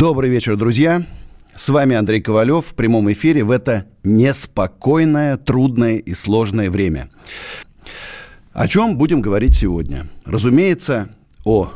[0.00, 1.06] Добрый вечер, друзья.
[1.54, 7.10] С вами Андрей Ковалев в прямом эфире в это неспокойное, трудное и сложное время.
[8.54, 10.08] О чем будем говорить сегодня?
[10.24, 11.74] Разумеется, о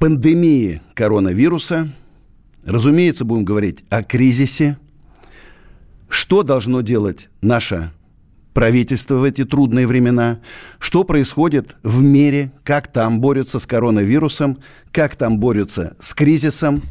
[0.00, 1.92] пандемии коронавируса.
[2.64, 4.78] Разумеется, будем говорить о кризисе.
[6.08, 7.92] Что должно делать наше
[8.52, 10.40] правительство в эти трудные времена,
[10.78, 14.58] что происходит в мире, как там борются с коронавирусом,
[14.90, 16.82] как там борются с кризисом,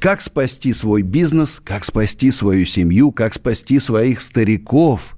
[0.00, 5.16] как спасти свой бизнес, как спасти свою семью, как спасти своих стариков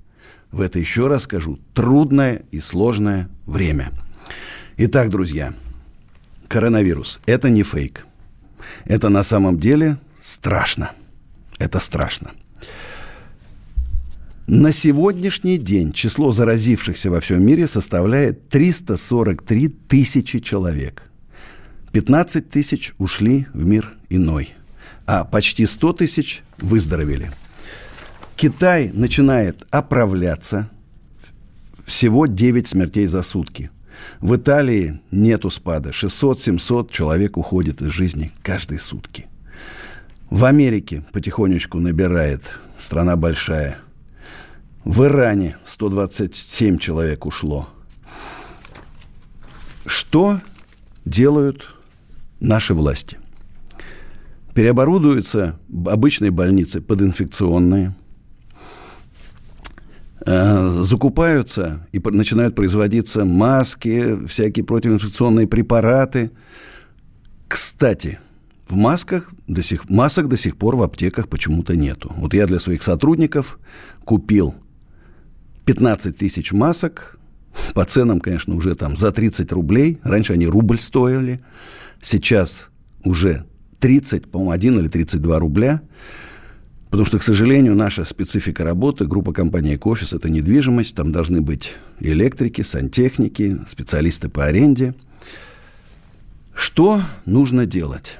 [0.52, 3.90] в это, еще раз скажу, трудное и сложное время.
[4.76, 5.54] Итак, друзья,
[6.48, 8.06] коронавирус– это не фейк.
[8.84, 10.92] Это на самом деле страшно.
[11.58, 12.32] Это страшно–
[14.46, 21.02] на сегодняшний день число заразившихся во всем мире составляет 343 тысячи человек.
[21.92, 24.54] 15 тысяч ушли в мир иной,
[25.04, 27.32] а почти 100 тысяч выздоровели.
[28.36, 30.70] Китай начинает оправляться.
[31.84, 33.70] Всего 9 смертей за сутки.
[34.20, 35.90] В Италии нету спада.
[35.90, 39.26] 600-700 человек уходит из жизни каждые сутки.
[40.30, 42.42] В Америке потихонечку набирает.
[42.78, 43.78] Страна большая–
[44.86, 47.68] в Иране 127 человек ушло.
[49.84, 50.40] Что
[51.04, 51.74] делают
[52.38, 53.18] наши власти?
[54.54, 57.96] Переоборудуются обычные больницы под инфекционные,
[60.24, 66.30] э, закупаются и начинают производиться маски, всякие противоинфекционные препараты.
[67.48, 68.20] Кстати,
[68.68, 72.12] в масках до сих, масок до сих пор в аптеках почему-то нету.
[72.16, 73.58] Вот я для своих сотрудников
[74.04, 74.54] купил–
[75.66, 77.18] 15 тысяч масок,
[77.74, 79.98] по ценам, конечно, уже там за 30 рублей.
[80.02, 81.40] Раньше они рубль стоили.
[82.00, 82.68] Сейчас
[83.04, 83.44] уже
[83.80, 85.82] 30, по-моему, 1 или 32 рубля.
[86.90, 90.94] Потому что, к сожалению, наша специфика работы, группа компании «Кофис»– это недвижимость.
[90.94, 94.94] Там должны быть электрики, сантехники, специалисты по аренде.
[96.54, 98.18] Что нужно делать?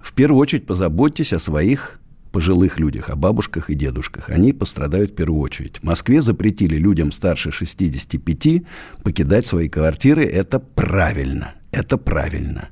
[0.00, 1.97] В первую очередь позаботьтесь о своих
[2.32, 4.30] пожилых людях, о бабушках и дедушках.
[4.30, 5.78] Они пострадают в первую очередь.
[5.78, 8.62] В Москве запретили людям старше 65
[9.02, 10.24] покидать свои квартиры.
[10.24, 11.54] Это правильно.
[11.70, 12.68] Это правильно.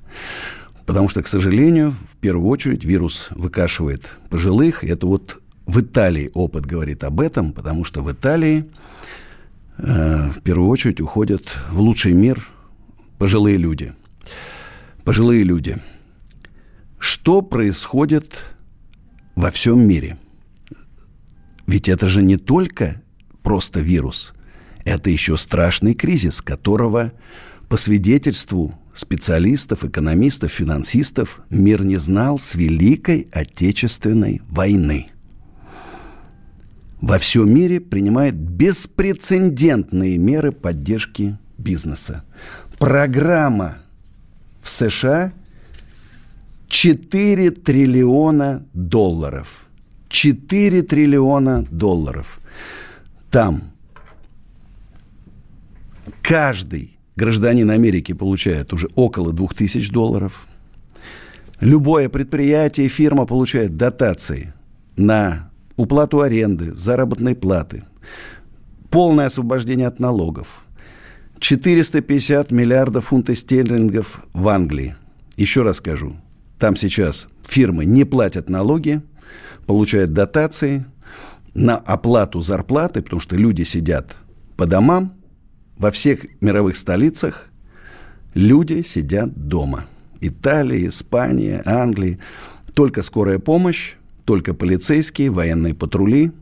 [0.86, 4.84] Потому что, к сожалению, в первую очередь вирус выкашивает пожилых.
[4.84, 8.70] Это вот в Италии опыт говорит об этом, потому что в Италии
[9.78, 12.48] э, в первую очередь уходят в лучший мир
[13.18, 13.94] пожилые люди.
[15.04, 15.78] Пожилые люди.
[16.98, 18.55] Что происходит
[19.36, 20.18] во всем мире.
[21.66, 23.02] Ведь это же не только
[23.42, 24.32] просто вирус,
[24.84, 27.12] это еще страшный кризис, которого,
[27.68, 35.08] по свидетельству специалистов, экономистов, финансистов, мир не знал с Великой Отечественной войны.
[37.00, 42.24] Во всем мире принимает беспрецедентные меры поддержки бизнеса.
[42.78, 43.78] Программа
[44.62, 45.32] в США–
[46.68, 49.66] 4 триллиона долларов.
[50.08, 52.40] 4 триллиона долларов.
[53.30, 53.62] Там
[56.22, 60.46] каждый гражданин Америки получает уже около 2000 долларов.
[61.60, 64.52] Любое предприятие, фирма получает дотации
[64.96, 67.84] на уплату аренды, заработной платы,
[68.90, 70.64] полное освобождение от налогов.
[71.38, 74.96] 450 миллиардов фунтов стерлингов в Англии.
[75.36, 76.16] Еще раз скажу,
[76.58, 79.02] там сейчас фирмы не платят налоги,
[79.66, 80.86] получают дотации
[81.54, 84.16] на оплату зарплаты, потому что люди сидят
[84.56, 85.14] по домам.
[85.76, 87.48] Во всех мировых столицах
[88.34, 89.86] люди сидят дома.
[90.20, 92.18] Италия, Испания, Англия.
[92.74, 93.94] Только скорая помощь,
[94.24, 96.32] только полицейские, военные патрули.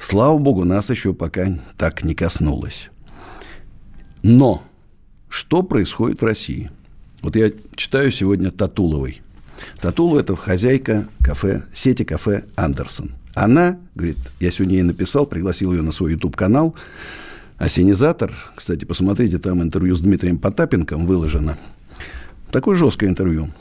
[0.00, 2.90] Слава богу, нас еще пока так не коснулось.
[4.22, 4.62] Но
[5.28, 6.70] что происходит в России?
[7.22, 9.23] Вот я читаю сегодня Татуловой.
[9.80, 13.12] Татулу– это хозяйка кафе, сети кафе «Андерсон».
[13.34, 16.74] Она, говорит, я сегодня ей написал, пригласил ее на свой YouTube-канал,
[17.58, 18.32] «Осенизатор».
[18.54, 21.58] Кстати, посмотрите, там интервью с Дмитрием Потапенком выложено.
[22.50, 23.52] Такое жесткое интервью.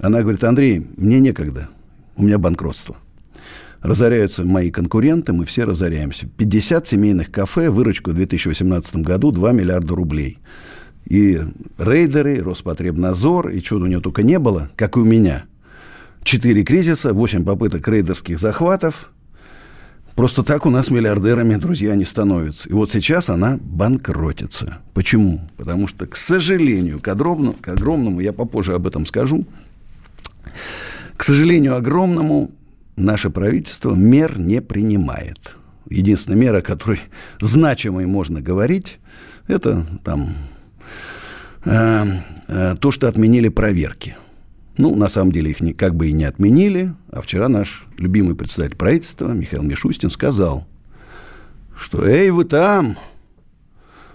[0.00, 1.68] Она говорит, Андрей, мне некогда,
[2.16, 2.96] у меня банкротство.
[3.82, 6.26] Разоряются мои конкуренты, мы все разоряемся.
[6.26, 10.38] 50 семейных кафе, выручка в 2018 году 2 миллиарда рублей.
[11.10, 11.40] И
[11.76, 15.44] рейдеры, Роспотребнадзор, и чего у него только не было, как и у меня.
[16.22, 19.10] Четыре кризиса, восемь попыток рейдерских захватов.
[20.14, 22.68] Просто так у нас миллиардерами, друзья, не становятся.
[22.68, 24.78] И вот сейчас она банкротится.
[24.94, 25.40] Почему?
[25.56, 29.44] Потому что, к сожалению, к огромному, к огромному я попозже об этом скажу,
[31.16, 32.52] к сожалению, огромному
[32.96, 35.56] наше правительство мер не принимает.
[35.88, 37.00] Единственная мера, о которой
[37.40, 39.00] значимой можно говорить,
[39.48, 40.34] это там
[41.64, 42.04] э,
[42.48, 44.16] э, то, что отменили проверки.
[44.76, 46.94] Ну, на самом деле их как бы и не отменили.
[47.10, 50.66] А вчера наш любимый председатель правительства Михаил Мишустин сказал,
[51.76, 52.96] что «Эй, вы там,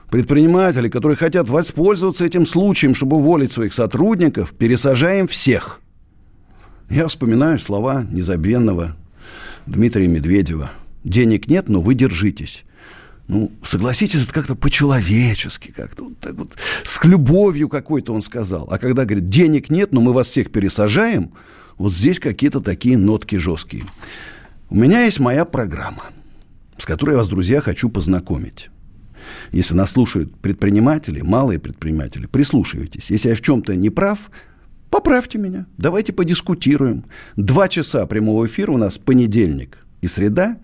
[0.10, 5.82] предприниматели, которые хотят воспользоваться этим случаем, чтобы уволить своих сотрудников, пересажаем всех».
[6.90, 8.96] Я вспоминаю слова незабвенного
[9.66, 10.72] Дмитрия Медведева.
[11.04, 12.66] «Денег нет, но вы держитесь».
[13.28, 18.68] Ну, согласитесь, это как-то по-человечески, как-то вот так вот, с любовью какой-то он сказал.
[18.70, 21.32] А когда говорит, денег нет, но мы вас всех пересажаем,
[21.78, 23.86] вот здесь какие-то такие нотки жесткие.
[24.70, 26.04] У меня есть моя программа,
[26.78, 28.70] с которой я вас, друзья, хочу познакомить.
[29.52, 33.10] Если нас слушают предприниматели, малые предприниматели, прислушивайтесь.
[33.10, 34.30] Если я в чем-то не прав,
[34.92, 35.66] поправьте меня.
[35.78, 37.06] Давайте подискутируем.
[37.36, 40.58] Два часа прямого эфира у нас понедельник и среда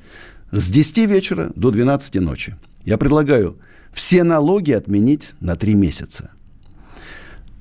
[0.51, 2.55] с 10 вечера до 12 ночи.
[2.85, 3.57] Я предлагаю
[3.93, 6.31] все налоги отменить на 3 месяца.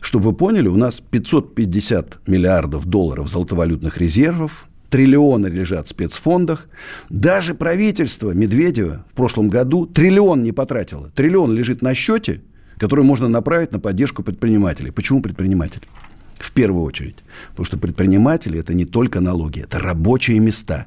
[0.00, 6.68] Чтобы вы поняли, у нас 550 миллиардов долларов золотовалютных резервов, триллионы лежат в спецфондах.
[7.10, 11.10] Даже правительство Медведева в прошлом году триллион не потратило.
[11.10, 12.40] Триллион лежит на счете,
[12.78, 14.90] который можно направить на поддержку предпринимателей.
[14.90, 15.86] Почему предпринимателей?
[16.38, 17.16] В первую очередь.
[17.50, 20.86] Потому что предприниматели– это не только налоги, это рабочие места.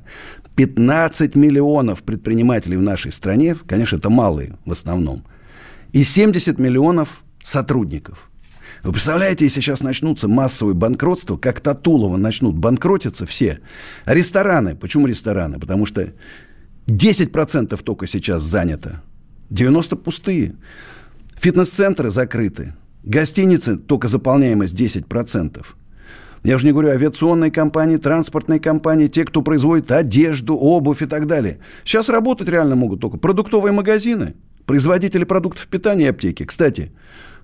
[0.55, 5.23] 15 миллионов предпринимателей в нашей стране, конечно, это малые в основном,
[5.91, 8.29] и 70 миллионов сотрудников.
[8.83, 13.61] Вы представляете, если сейчас начнутся массовые банкротства, как Татулова начнут банкротиться все.
[14.05, 15.57] Рестораны, почему рестораны?
[15.57, 16.13] Потому что
[16.87, 19.01] 10% только сейчас занято,
[19.49, 20.55] 90 пустые.
[21.37, 25.65] Фитнес-центры закрыты, гостиницы только заполняемость 10%.
[26.43, 31.05] Я уже не говорю о авиационной компании, транспортной компании, те, кто производит одежду, обувь и
[31.05, 31.59] так далее.
[31.85, 34.35] Сейчас работать реально могут только продуктовые магазины,
[34.65, 36.43] производители продуктов питания и аптеки.
[36.43, 36.91] Кстати,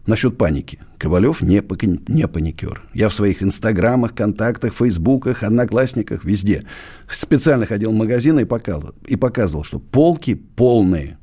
[0.05, 0.79] насчет паники.
[0.97, 1.63] Ковалев не,
[2.11, 2.83] не паникер.
[2.93, 6.65] Я в своих инстаграмах, контактах, фейсбуках, одноклассниках, везде
[7.09, 11.18] специально ходил в магазины и показывал, и показывал, что полки полные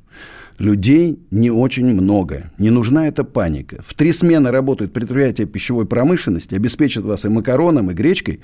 [0.58, 2.50] людей не очень много.
[2.58, 3.82] Не нужна эта паника.
[3.86, 8.40] В три смены работают предприятия пищевой промышленности, обеспечат вас и макароном, и гречкой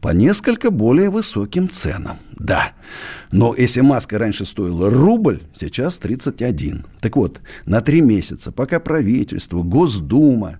[0.00, 2.18] по несколько более высоким ценам.
[2.38, 2.72] Да.
[3.32, 6.84] Но если маска раньше стоила рубль, сейчас 31.
[7.00, 10.58] Так вот, на три месяца, пока правительство, Госдума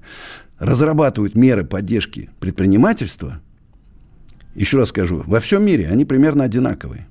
[0.58, 3.41] разрабатывают меры поддержки предпринимательства,
[4.55, 7.06] еще раз скажу, во всем мире они примерно одинаковые.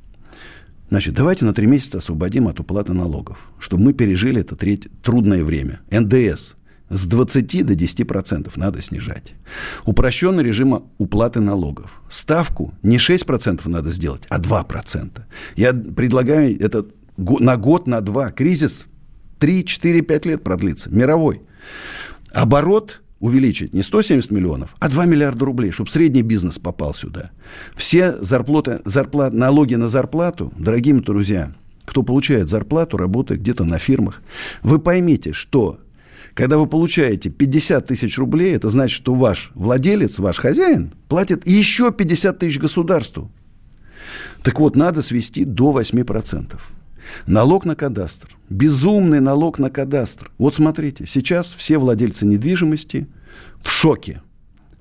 [0.89, 5.43] Значит, давайте на три месяца освободим от уплаты налогов, чтобы мы пережили это треть, трудное
[5.43, 5.81] время.
[5.91, 6.53] НДС
[6.89, 9.33] с 20 до 10 процентов надо снижать.
[9.85, 12.01] Упрощенный режим уплаты налогов.
[12.09, 15.25] Ставку не 6 процентов надо сделать, а 2 процента.
[15.55, 16.85] Я предлагаю это
[17.17, 18.31] на год, на два.
[18.31, 18.87] Кризис
[19.39, 21.41] 3, 4, 5 лет продлится, мировой.
[22.31, 27.31] Оборот увеличить не 170 миллионов, а 2 миллиарда рублей, чтобы средний бизнес попал сюда.
[27.75, 31.53] Все зарплаты, зарплат, налоги на зарплату, дорогие друзья,
[31.85, 34.21] кто получает зарплату, работает где-то на фирмах,
[34.63, 35.79] вы поймите, что
[36.33, 41.91] когда вы получаете 50 тысяч рублей, это значит, что ваш владелец, ваш хозяин платит еще
[41.93, 43.31] 50 тысяч государству.
[44.43, 46.59] Так вот, надо свести до 8%.
[47.27, 48.35] Налог на кадастр.
[48.49, 50.31] Безумный налог на кадастр.
[50.37, 53.07] Вот смотрите, сейчас все владельцы недвижимости
[53.63, 54.21] в шоке.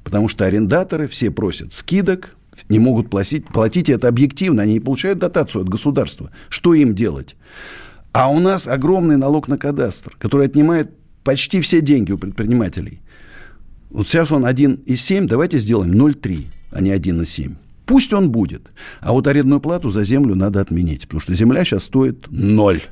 [0.03, 2.37] Потому что арендаторы все просят скидок,
[2.69, 6.31] не могут платить, платить это объективно, они не получают дотацию от государства.
[6.49, 7.37] Что им делать?
[8.13, 10.91] А у нас огромный налог на кадастр, который отнимает
[11.25, 13.01] почти все деньги у предпринимателей.
[13.91, 17.57] Вот сейчас он 1,7, давайте сделаем 0,3, а не 1,7.
[17.87, 18.71] Пусть он будет.
[19.01, 22.83] А вот арендную плату за землю надо отменить, потому что земля сейчас стоит ноль.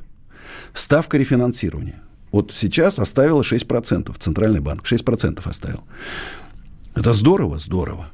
[0.73, 2.01] Ставка рефинансирования.
[2.31, 5.83] Вот сейчас оставила 6%, Центральный банк 6% оставил.
[6.95, 8.09] Это здорово, здорово.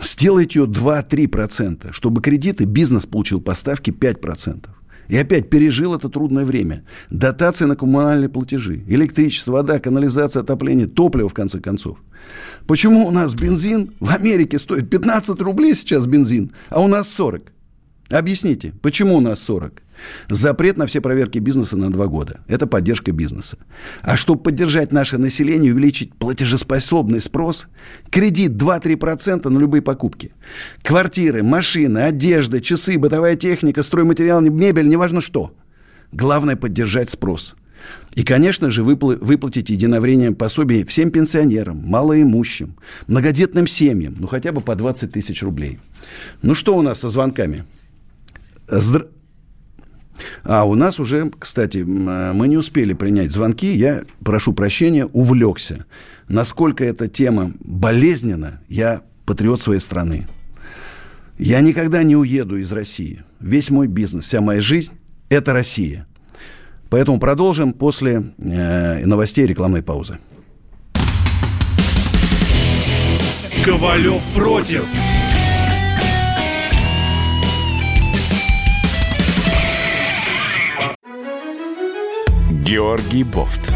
[0.00, 4.68] Сделайте ее 2-3%, чтобы кредиты бизнес получил по ставке 5%.
[5.08, 6.84] И опять пережил это трудное время.
[7.10, 11.98] Дотации на коммунальные платежи, электричество, вода, канализация, отопление, топливо, в конце концов.
[12.66, 17.52] Почему у нас бензин в Америке стоит 15 рублей сейчас бензин, а у нас 40?
[18.10, 19.82] Объясните, почему у нас 40?
[20.28, 22.40] Запрет на все проверки бизнеса на два года.
[22.46, 23.58] Это поддержка бизнеса.
[24.02, 27.66] А чтобы поддержать наше население, увеличить платежеспособный спрос,
[28.10, 30.32] кредит 2-3% на любые покупки.
[30.82, 35.54] Квартиры, машины, одежда, часы, бытовая техника, стройматериал, мебель, неважно что.
[36.12, 37.54] Главное поддержать спрос.
[38.14, 42.76] И, конечно же, выпл- выплатить единовременное пособие всем пенсионерам, малоимущим,
[43.06, 45.78] многодетным семьям, ну хотя бы по 20 тысяч рублей.
[46.42, 47.64] Ну что у нас со звонками?
[48.66, 49.06] Здра...
[50.42, 53.72] А у нас уже, кстати, мы не успели принять звонки.
[53.72, 55.86] Я, прошу прощения, увлекся.
[56.26, 60.26] Насколько эта тема болезненна, я патриот своей страны.
[61.38, 63.22] Я никогда не уеду из России.
[63.38, 64.92] Весь мой бизнес, вся моя жизнь–
[65.28, 66.07] это Россия.
[66.90, 70.18] Поэтому продолжим после э, новостей и рекламной паузы.
[73.64, 74.84] Ковалев против.
[82.68, 83.72] Георгий Бофт.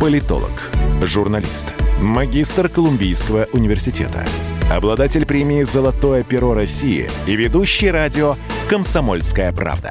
[0.00, 0.70] Политолог,
[1.02, 4.24] журналист, магистр Колумбийского университета,
[4.70, 8.36] обладатель премии «Золотое перо России» и ведущий радио
[8.68, 9.90] «Комсомольская правда».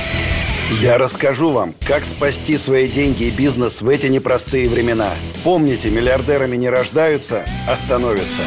[0.79, 5.09] Я расскажу вам, как спасти свои деньги и бизнес в эти непростые времена.
[5.43, 8.41] Помните, миллиардерами не рождаются, а становятся.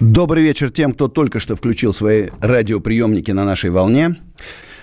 [0.00, 4.16] Добрый вечер тем, кто только что включил свои радиоприемники на нашей волне.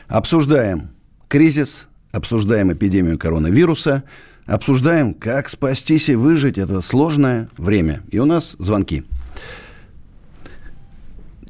[0.07, 0.91] Обсуждаем
[1.27, 4.03] кризис, обсуждаем эпидемию коронавируса,
[4.45, 8.03] обсуждаем, как спастись и выжить это сложное время.
[8.11, 9.03] И у нас звонки.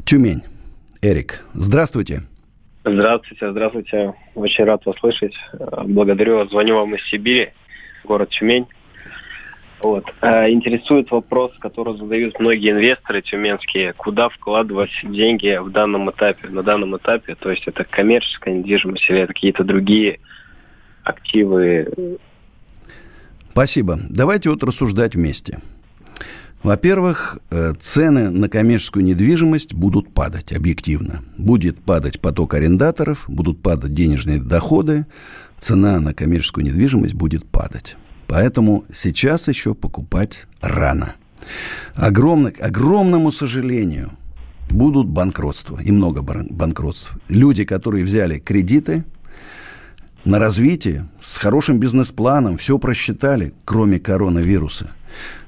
[0.06, 0.44] Тюмень.
[1.02, 2.24] Эрик, здравствуйте.
[2.84, 4.14] Здравствуйте, здравствуйте.
[4.36, 5.34] Очень рад вас слышать.
[5.86, 6.48] Благодарю.
[6.50, 7.50] Звоню вам из Сибири,
[8.04, 8.68] город Тюмень.
[9.82, 10.06] Вот.
[10.22, 13.94] Интересует вопрос, который задают многие инвесторы тюменские.
[13.94, 17.36] Куда вкладывать деньги в данном этапе, на данном этапе?
[17.36, 20.20] То есть это коммерческая недвижимость или это какие-то другие
[21.04, 22.20] активы?
[23.50, 23.98] Спасибо.
[24.10, 25.60] Давайте вот рассуждать вместе.
[26.64, 27.40] Во-первых,
[27.80, 31.22] цены на коммерческую недвижимость будут падать объективно.
[31.38, 35.08] Будет падать поток арендаторов, будут падать денежные доходы,
[35.60, 37.96] цена на коммерческую недвижимость будет падать.
[38.28, 41.16] Поэтому сейчас еще покупать рано.
[41.96, 44.12] Огромно, к огромному сожалению,
[44.70, 47.12] будут банкротства, и много банкротств.
[47.28, 49.04] Люди, которые взяли кредиты
[50.24, 54.92] на развитие, с хорошим бизнес-планом, все просчитали, кроме коронавируса.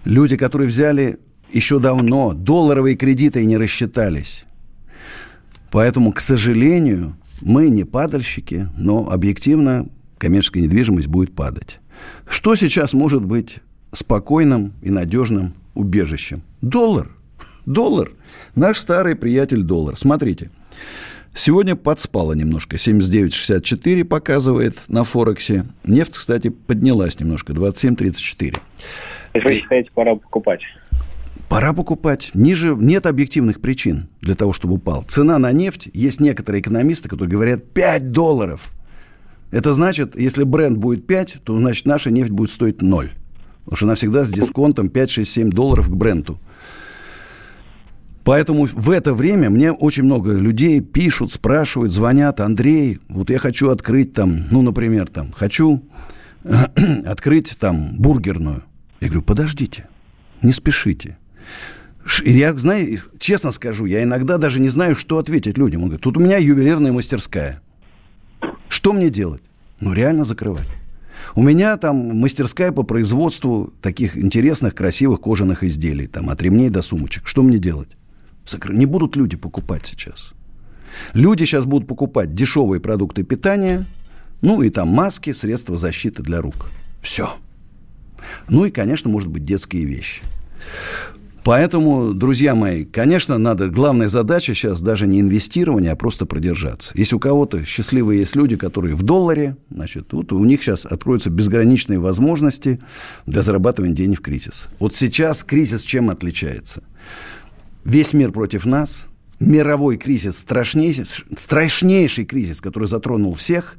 [0.06, 1.20] Люди, которые взяли
[1.52, 4.46] еще давно долларовые кредиты и не рассчитались.
[5.72, 11.80] Поэтому, к сожалению, мы не падальщики, но объективно коммерческая недвижимость будет падать.
[12.28, 13.58] Что сейчас может быть
[13.92, 16.44] спокойным и надежным убежищем?
[16.62, 17.10] Доллар.
[17.66, 18.12] Доллар.
[18.56, 19.98] Наш старый приятель доллар.
[19.98, 20.50] Смотрите.
[21.36, 22.76] Сегодня подспала немножко.
[22.76, 25.66] 79,64 показывает на Форексе.
[25.84, 27.54] Нефть, кстати, поднялась немножко.
[27.54, 28.58] 27,34.
[29.34, 30.62] Вы считаете, пора покупать?
[31.50, 32.32] Пора покупать.
[32.34, 35.04] Ниже нет объективных причин для того, чтобы упал.
[35.04, 38.72] Цена на нефть, есть некоторые экономисты, которые говорят 5 долларов–
[39.54, 43.12] это значит, если бренд будет 5, то значит наша нефть будет стоить 0.
[43.66, 46.40] Потому что она всегда с дисконтом 5, 6, 7 долларов к бренду.
[48.24, 53.70] Поэтому в это время мне очень много людей пишут, спрашивают, звонят, Андрей, вот я хочу
[53.70, 55.84] открыть там, ну, например, там, хочу
[57.06, 58.64] открыть там бургерную.
[59.04, 59.90] Я говорю, подождите,
[60.42, 61.18] не спешите.
[62.24, 65.82] Я, знаю, честно скажу, я иногда даже не знаю, что ответить людям.
[65.82, 67.62] Он говорит, тут у меня ювелирная мастерская.
[68.70, 69.42] Что мне делать?
[69.82, 70.70] Ну, реально закрывать.
[71.36, 76.82] У меня там мастерская по производству таких интересных, красивых кожаных изделий, там, от ремней до
[76.82, 77.28] сумочек.
[77.28, 77.90] Что мне делать?
[78.48, 78.74] Закры...
[78.74, 80.32] Не будут люди покупать сейчас.
[81.14, 83.86] Люди сейчас будут покупать дешевые продукты питания,
[84.42, 86.70] ну и там маски, средства защиты для рук.
[87.02, 87.34] Все.
[88.50, 90.22] Ну и, конечно, может быть, детские вещи.
[91.44, 96.94] Поэтому, друзья мои, конечно, надо, главная задача сейчас даже не инвестирование, а просто продержаться.
[96.96, 101.30] Если у кого-то счастливые есть люди, которые в долларе, значит, вот у них сейчас откроются
[101.30, 102.80] безграничные возможности
[103.26, 104.70] для зарабатывания денег в кризис.
[104.80, 106.82] Вот сейчас кризис чем отличается?
[107.84, 109.08] Весь мир против нас,
[109.42, 111.06] мировой кризис, страшнейший,
[111.38, 113.76] страшнейший кризис, который затронул всех,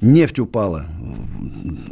[0.00, 0.86] нефть упала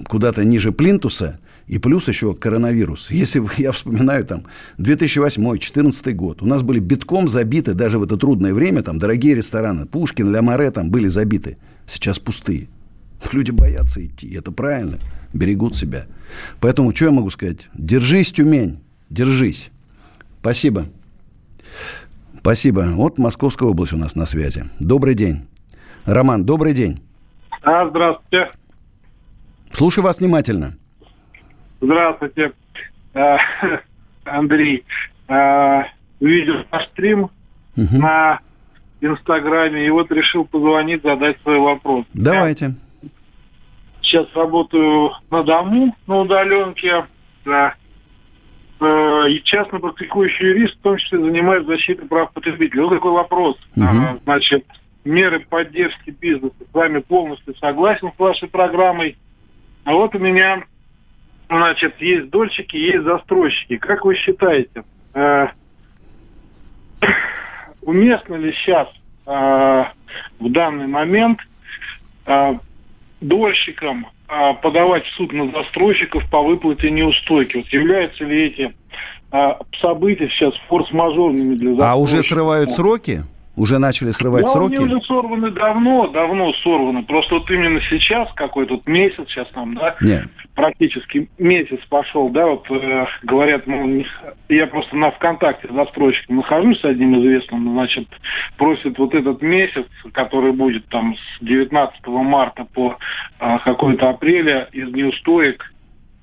[0.09, 3.13] куда-то ниже плинтуса– и плюс еще коронавирус.
[3.13, 4.43] Если я вспоминаю там
[4.79, 9.87] 2008-2014 год, у нас были битком забиты даже в это трудное время, там дорогие рестораны,
[9.87, 11.59] Пушкин, Ля Море там были забиты.
[11.87, 12.69] Сейчас пустые.
[13.33, 14.99] Люди боятся идти, это правильно,
[15.33, 16.07] берегут себя.
[16.59, 17.69] Поэтому что я могу сказать?
[17.75, 19.71] Держись, Тюмень, держись.
[20.41, 20.87] Спасибо.
[22.41, 22.81] Спасибо.
[22.95, 24.65] Вот Московская область у нас на связи.
[24.81, 25.47] Добрый день.
[26.05, 27.01] Роман, добрый день.
[27.63, 28.51] А, здравствуйте.
[29.71, 30.75] Слушаю вас внимательно.
[31.81, 32.53] Здравствуйте,
[33.15, 33.37] э,
[34.25, 34.85] Андрей.
[35.29, 35.83] Э,
[36.21, 37.31] видел наш стрим угу.
[37.77, 38.41] на
[39.01, 42.05] Инстаграме, и вот решил позвонить, задать свой вопрос.
[42.13, 42.75] Давайте.
[43.03, 43.11] Я
[44.03, 47.07] сейчас работаю на дому, на удаленке,
[47.45, 47.75] да.
[48.81, 52.83] Э, и частно практикующий юрист, в том числе занимаюсь защитой прав потребителей.
[52.83, 53.57] Вот такой вопрос.
[53.77, 54.21] Угу.
[54.25, 54.67] Значит,
[55.05, 56.55] меры поддержки бизнеса.
[56.71, 59.17] С вами полностью согласен с вашей программой.
[59.85, 60.65] А вот у меня
[61.51, 63.77] значит, есть дольщики, есть застройщики.
[63.77, 65.49] Как вы считаете, э,
[67.83, 68.89] уместно ли сейчас
[69.27, 69.85] э,
[70.39, 71.41] в данный момент
[72.27, 72.55] э,
[73.21, 77.57] дольщикам э, подавать в суд на застройщиков по выплате неустойки?
[77.57, 78.75] Вот являются ли эти
[79.33, 81.85] э, события сейчас форс-мажорными для застройщиков?
[81.91, 83.25] А уже срывают сроки?
[83.57, 84.77] Уже начали срывать да, сроки?
[84.77, 87.03] они уже сорваны давно, давно сорваны.
[87.03, 90.29] Просто вот именно сейчас, какой-то вот месяц сейчас там, да, Нет.
[90.55, 94.05] практически месяц пошел, да, вот э, говорят, ну,
[94.49, 98.09] я просто на ВКонтакте застройщиком нахожусь с одним известным, значит,
[98.57, 102.97] просит вот этот месяц, который будет там с 19 марта по
[103.41, 105.73] э, какой-то апреля из неустоек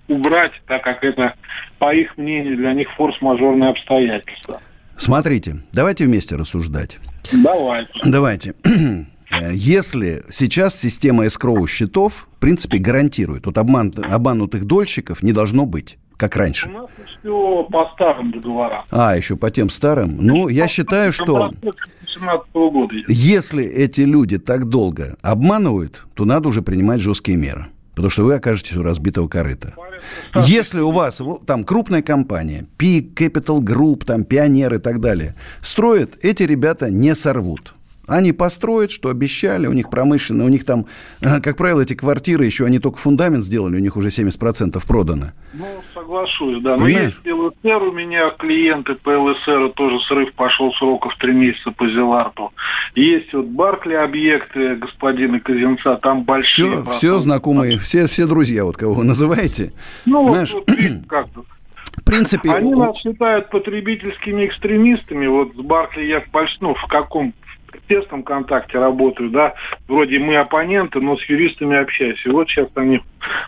[0.08, 1.36] убрать, так как это,
[1.78, 4.62] по их мнению, для них форс-мажорные обстоятельства.
[4.98, 6.98] Смотрите, давайте вместе рассуждать.
[7.32, 7.92] Давайте.
[8.06, 8.56] Давайте.
[9.52, 15.98] Если сейчас система эскроу счетов, в принципе, гарантирует, вот обман, обманутых дольщиков не должно быть
[16.16, 16.70] как раньше.
[16.70, 18.86] У нас все по старым договорам.
[18.90, 20.18] А, еще по тем старым.
[20.20, 21.52] Ну, я считаю, что
[23.08, 27.68] если эти люди так долго обманывают, то надо уже принимать жесткие меры.
[27.98, 29.74] Потому что вы окажетесь у разбитого корыта.
[30.36, 35.34] Если у вас там крупная компания, Peak, Capital Group, там Пионер и так далее,
[35.64, 37.74] строят, эти ребята не сорвут.
[38.08, 40.86] Они построят, что обещали, у них промышленно, у них там,
[41.22, 45.34] э, как правило, эти квартиры еще, они только фундамент сделали, у них уже 70% продано.
[45.54, 46.78] Ну, соглашусь, да.
[46.78, 47.15] Но Понимаете?
[47.24, 52.54] есть ЛСР у меня клиенты по ЛСР, тоже срыв пошел сроков три месяца по Зеларту.
[52.96, 56.84] Есть вот Баркли объекты господина Казинца, там большие.
[56.84, 59.74] Все, все знакомые, все, все друзья, вот кого вы называете.
[60.06, 60.70] Ну, Знаешь, вот,
[61.10, 61.43] как-то.
[61.98, 62.52] В принципе...
[62.52, 65.28] Они нас считают потребительскими экстремистами.
[65.28, 66.24] Вот с Баркли я
[66.62, 67.34] ну, в каком
[67.88, 69.53] тесном контакте работаю, да,
[69.88, 72.23] вроде мы оппоненты, но с юристами общаюсь.
[72.25, 73.01] И вот сейчас они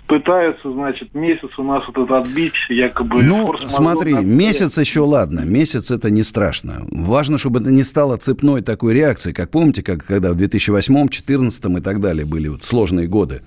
[0.07, 3.23] пытаются, значит, месяц у нас вот этот отбить, якобы...
[3.23, 6.85] Ну, смотри, месяц еще ладно, месяц это не страшно.
[6.91, 11.65] Важно, чтобы это не стало цепной такой реакцией, как помните, как когда в 2008, 2014
[11.65, 13.41] и так далее были вот сложные годы.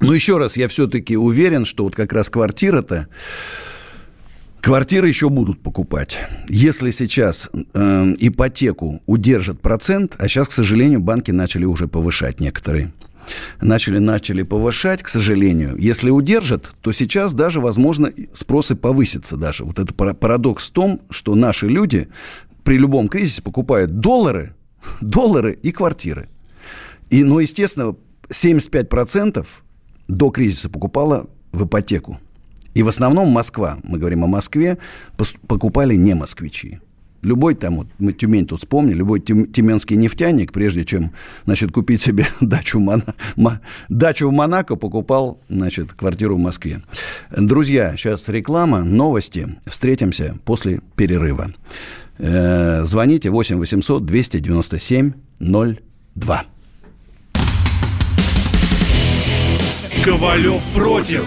[0.00, 3.08] Но еще раз, я все-таки уверен, что вот как раз квартира-то
[4.62, 6.18] Квартиры еще будут покупать.
[6.48, 12.92] Если сейчас э, ипотеку удержат процент, а сейчас, к сожалению, банки начали уже повышать некоторые.
[13.62, 15.76] Начали, начали повышать, к сожалению.
[15.78, 19.64] Если удержат, то сейчас даже, возможно, спросы повысятся даже.
[19.64, 22.08] Вот это парадокс в том, что наши люди
[22.62, 24.54] при любом кризисе покупают доллары,
[25.00, 26.28] доллары и квартиры.
[27.08, 27.96] И, ну, естественно,
[28.28, 29.46] 75%
[30.08, 32.20] до кризиса покупала в ипотеку.
[32.74, 34.78] И в основном Москва, мы говорим о Москве,
[35.46, 36.80] покупали не москвичи.
[37.22, 41.12] Любой там, вот мы Тюмень тут вспомнили, любой тюменский нефтяник, прежде чем,
[41.44, 46.80] значит, купить себе дачу, Мона, дачу в Монако, покупал, значит, квартиру в Москве.
[47.36, 49.48] Друзья, сейчас реклама, новости.
[49.66, 51.52] Встретимся после перерыва.
[52.18, 56.44] Э, звоните 8 800 297 02.
[60.02, 61.26] Ковалев против.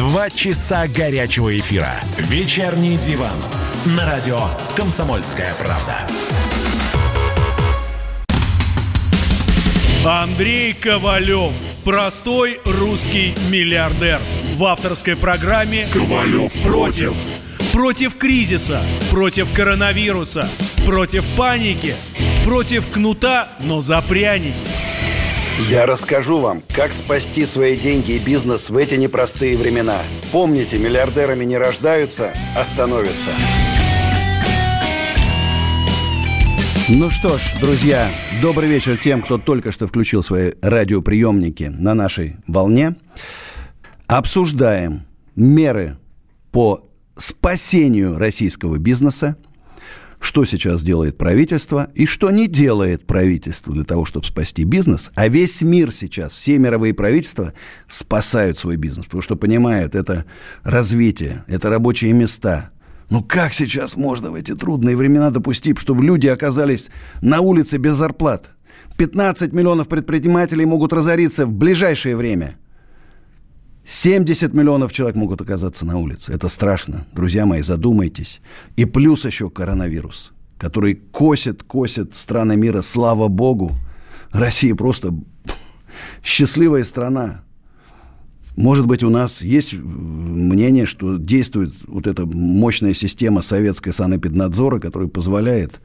[0.00, 1.92] Два часа горячего эфира.
[2.16, 3.36] Вечерний диван.
[3.98, 4.40] На радио
[4.74, 6.06] «Комсомольская правда».
[10.06, 11.52] Андрей Ковалев.
[11.84, 14.20] Простой русский миллиардер.
[14.56, 17.12] В авторской программе «Ковалев против».
[17.74, 20.48] Против кризиса, против коронавируса,
[20.86, 21.94] против паники,
[22.46, 24.54] против кнута, но за пряники.
[25.68, 29.98] Я расскажу вам, как спасти свои деньги и бизнес в эти непростые времена.
[30.32, 33.30] Помните, миллиардерами не рождаются, а становятся.
[36.88, 38.08] Ну что ж, друзья,
[38.40, 42.96] добрый вечер тем, кто только что включил свои радиоприемники на нашей волне.
[44.06, 45.02] Обсуждаем
[45.36, 45.98] меры
[46.52, 49.36] по спасению российского бизнеса,
[50.20, 55.10] что сейчас делает правительство и что не делает правительство для того, чтобы спасти бизнес.
[55.14, 57.54] А весь мир сейчас, все мировые правительства
[57.88, 60.26] спасают свой бизнес, потому что понимают, это
[60.62, 62.70] развитие, это рабочие места.
[63.08, 66.90] Ну как сейчас можно в эти трудные времена допустить, чтобы люди оказались
[67.22, 68.50] на улице без зарплат?
[68.98, 72.56] 15 миллионов предпринимателей могут разориться в ближайшее время–
[73.84, 76.32] 70 миллионов человек могут оказаться на улице.
[76.32, 77.06] Это страшно.
[77.12, 78.40] Друзья мои, задумайтесь.
[78.76, 82.82] И плюс еще коронавирус, который косит, косит страны мира.
[82.82, 83.76] Слава богу.
[84.30, 85.14] Россия просто
[86.22, 87.42] счастливая страна.
[88.56, 95.08] Может быть, у нас есть мнение, что действует вот эта мощная система советской санэпиднадзора, которая
[95.08, 95.80] позволяет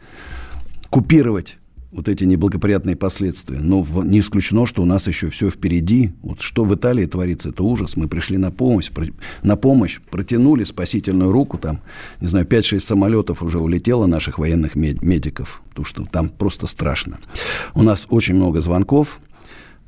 [0.90, 1.58] купировать
[1.96, 3.60] вот эти неблагоприятные последствия.
[3.60, 6.12] Но не исключено, что у нас еще все впереди.
[6.22, 7.96] Вот что в Италии творится, это ужас.
[7.96, 8.92] Мы пришли на помощь,
[9.44, 11.58] на помощь протянули спасительную руку.
[11.58, 11.80] Там,
[12.20, 15.62] не знаю, 5-6 самолетов уже улетело наших военных медиков.
[15.70, 17.20] Потому что там просто страшно.
[17.74, 19.20] У нас очень много звонков.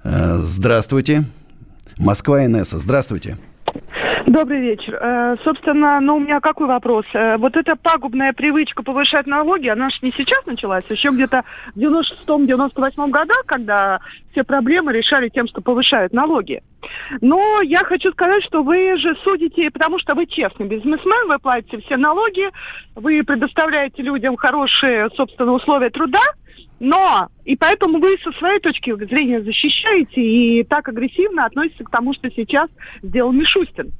[0.03, 1.25] Э, здравствуйте.
[1.97, 2.79] Москва Инесса.
[2.79, 3.37] Здравствуйте.
[4.27, 4.93] Добрый вечер.
[4.99, 7.05] Э, собственно, ну, у меня какой вопрос?
[7.13, 11.79] Э, вот эта пагубная привычка повышать налоги, она же не сейчас началась, еще где-то в
[11.79, 14.01] 96-98 годах, когда
[14.33, 16.61] все проблемы решали тем, что повышают налоги.
[17.21, 21.79] Но я хочу сказать, что вы же судите, потому что вы честный бизнесмен, вы платите
[21.85, 22.49] все налоги,
[22.95, 26.23] вы предоставляете людям хорошие, собственно, условия труда,
[26.79, 32.13] но и поэтому вы со своей точки зрения защищаете и так агрессивно относитесь к тому,
[32.13, 32.69] что сейчас
[33.01, 33.93] сделал Мишустин.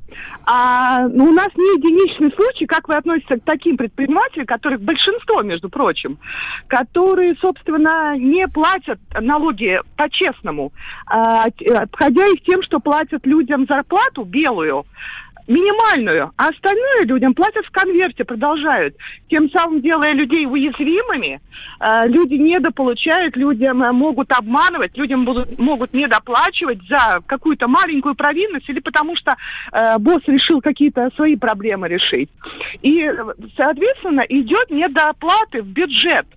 [0.46, 5.42] А ну, у нас не единичный случай, как вы относитесь к таким предпринимателям, которых большинство,
[5.44, 6.18] между прочим,
[6.68, 10.74] которые, собственно, не платят налоги по-честному,
[11.06, 14.86] а, обходя их тем, что платят людям зарплату белую,
[15.47, 18.95] минимальную, а остальное людям платят в конверте, продолжают.
[19.29, 21.39] Тем самым делая людей уязвимыми,
[21.79, 28.69] э, люди недополучают, людям э, могут обманывать, людям будут, могут недоплачивать за какую-то маленькую провинность
[28.69, 29.36] или потому что
[29.71, 32.29] э, босс решил какие-то свои проблемы решить.
[32.81, 33.10] И,
[33.55, 36.27] соответственно, идет недооплаты в бюджет.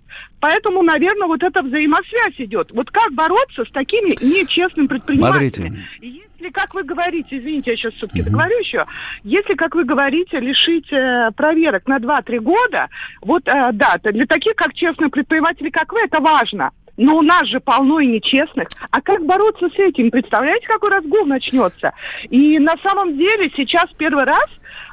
[0.40, 2.70] Поэтому, наверное, вот эта взаимосвязь идет.
[2.72, 5.84] Вот как бороться с такими нечестными предпринимателями?
[5.98, 6.29] Смотрите.
[6.40, 8.86] Если, как вы говорите, извините, я сейчас все-таки договорю еще,
[9.24, 12.88] если, как вы говорите, лишить э, проверок на 2-3 года,
[13.20, 16.70] вот, э, да, для таких, как честные предприниматели, как вы, это важно.
[16.96, 18.68] Но у нас же полно и нечестных.
[18.90, 20.10] А как бороться с этим?
[20.10, 21.92] Представляете, какой разгул начнется?
[22.30, 24.48] И на самом деле сейчас первый раз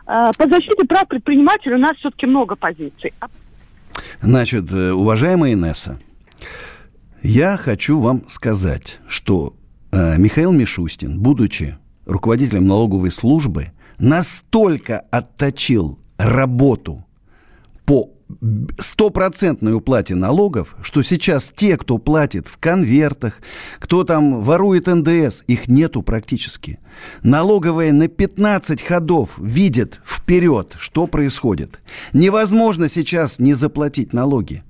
[0.05, 3.13] э, по защите прав предпринимателей у нас все-таки много позиций.
[4.19, 5.97] Значит, э, уважаемая Инесса,
[7.23, 9.53] я хочу вам сказать, что
[9.91, 17.05] Михаил Мишустин, будучи руководителем налоговой службы, настолько отточил работу
[17.85, 18.11] по
[18.77, 23.39] стопроцентной уплате налогов, что сейчас те, кто платит в конвертах,
[23.79, 26.79] кто там ворует НДС, их нету практически.
[27.23, 31.79] Налоговая на 15 ходов видит вперед, что происходит.
[32.11, 34.63] Невозможно сейчас не заплатить налоги.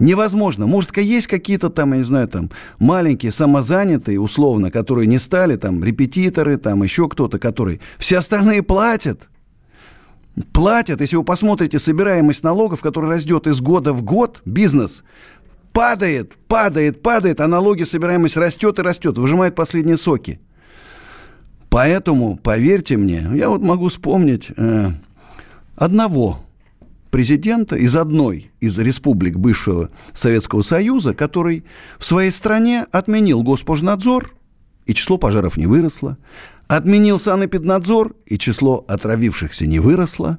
[0.00, 0.66] Невозможно.
[0.66, 5.82] Может, есть какие-то там, я не знаю, там маленькие самозанятые, условно, которые не стали, там,
[5.82, 7.80] репетиторы, там, еще кто-то, которые...
[7.98, 9.28] Все остальные платят.
[10.52, 11.00] Платят.
[11.00, 15.02] Если вы посмотрите собираемость налогов, которая растет из года в год, бизнес
[15.72, 20.40] падает, падает, падает, а налоги собираемость растет и растет, выжимает последние соки.
[21.70, 24.90] Поэтому, поверьте мне, я вот могу вспомнить э,
[25.76, 26.40] одного
[27.10, 31.64] президента из одной из республик бывшего Советского Союза, который
[31.98, 34.32] в своей стране отменил Госпожнадзор,
[34.86, 36.18] и число пожаров не выросло,
[36.66, 40.38] отменил санэпиднадзор, и число отравившихся не выросло.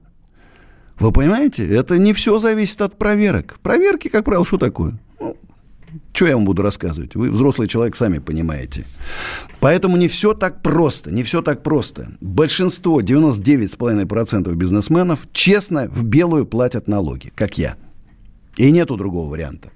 [1.00, 3.60] Вы понимаете, это не все зависит от проверок.
[3.62, 5.00] Проверки, как правило, что такое?
[5.20, 5.38] Ну,
[6.14, 7.16] что я вам буду рассказывать?
[7.16, 8.86] Вы взрослый человек, сами понимаете.
[9.60, 12.10] Поэтому не все так просто, не все так просто.
[12.22, 17.76] Большинство, 99,5% бизнесменов честно в белую платят налоги, как я.
[18.58, 19.72] И нету другого варианта.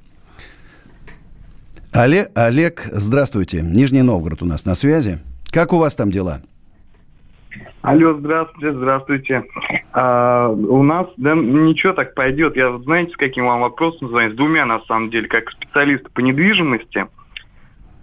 [1.91, 3.61] Олег, Олег, здравствуйте.
[3.61, 5.19] Нижний Новгород у нас на связи.
[5.51, 6.41] Как у вас там дела?
[7.81, 9.43] Алло, здравствуйте, здравствуйте.
[9.91, 12.55] А, у нас, да, ничего так пойдет.
[12.55, 14.31] Я, знаете, с каким вам вопросом звоню?
[14.31, 17.07] С двумя, на самом деле, как специалист по недвижимости.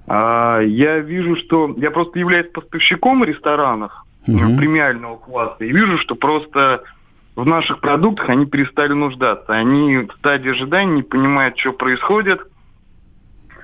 [0.06, 1.74] А, я вижу, что...
[1.78, 3.92] Я просто являюсь поставщиком ресторанов
[4.26, 4.56] угу.
[4.58, 5.64] премиального класса.
[5.64, 6.82] И вижу, что просто
[7.34, 9.52] в наших продуктах они перестали нуждаться.
[9.52, 12.40] Они в стадии ожидания не понимают, что происходит.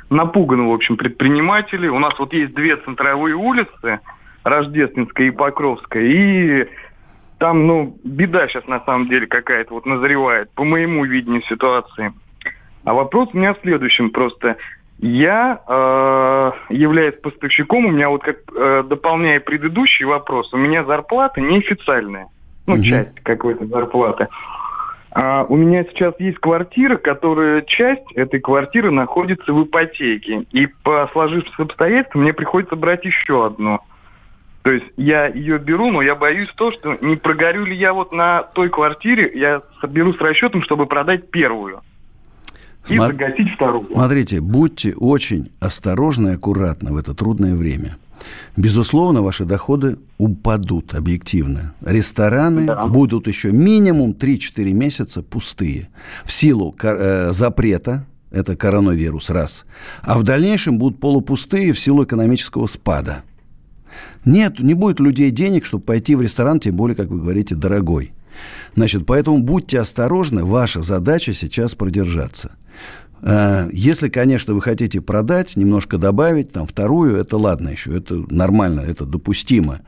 [0.08, 1.88] Напуганы, в общем, предприниматели.
[1.88, 4.00] У нас вот есть две центровые улицы–
[4.46, 6.04] Рождественская и Покровская.
[6.04, 6.68] И
[7.38, 12.12] там, ну, беда сейчас на самом деле какая-то вот назревает, по моему видению ситуации.
[12.84, 14.56] А вопрос у меня в следующем просто.
[14.98, 21.40] Я э, являюсь поставщиком, у меня вот как э, дополняя предыдущий вопрос, у меня зарплата
[21.40, 22.28] неофициальная,
[22.66, 22.82] ну, угу.
[22.82, 24.28] часть какой-то зарплаты.
[25.10, 30.46] А у меня сейчас есть квартира, которая часть этой квартиры находится в ипотеке.
[30.52, 33.80] И по сложившимся обстоятельствам мне приходится брать еще одну.
[34.66, 38.10] То есть я ее беру, но я боюсь то, что не прогорю ли я вот
[38.10, 41.82] на той квартире, я беру с расчетом, чтобы продать первую.
[42.88, 43.86] И Сма- загасить вторую.
[43.92, 47.96] Смотрите, будьте очень осторожны и аккуратны в это трудное время.
[48.56, 51.72] Безусловно, ваши доходы упадут объективно.
[51.80, 52.86] Рестораны да.
[52.88, 55.90] будут еще минимум 3-4 месяца пустые.
[56.24, 59.64] В силу э, запрета, это коронавирус, раз.
[60.02, 63.22] А в дальнейшем будут полупустые в силу экономического спада.
[64.26, 68.12] Нет, не будет людей денег, чтобы пойти в ресторан, тем более, как вы говорите, дорогой.
[68.74, 72.52] Значит, поэтому будьте осторожны, ваша задача сейчас продержаться.
[73.22, 78.80] Э, если, конечно, вы хотите продать, немножко добавить, там, вторую, это ладно еще, это нормально,
[78.80, 79.80] это допустимо.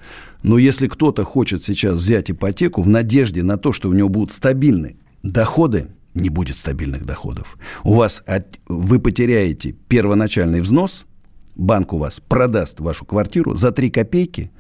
[0.45, 4.31] Но если кто-то хочет сейчас взять ипотеку в надежде на то, что у него будут
[4.31, 7.59] стабильные доходы, не будет стабильных доходов.
[7.85, 8.23] У вас,
[8.67, 11.07] вы потеряете первоначальный взнос,
[11.59, 14.51] банк у вас продаст вашу квартиру за 3 копейки,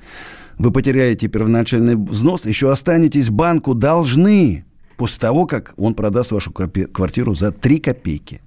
[0.59, 4.65] вы потеряете первоначальный взнос, еще останетесь банку должны
[4.97, 8.43] после того, как он продаст вашу квартиру за 3 копейки.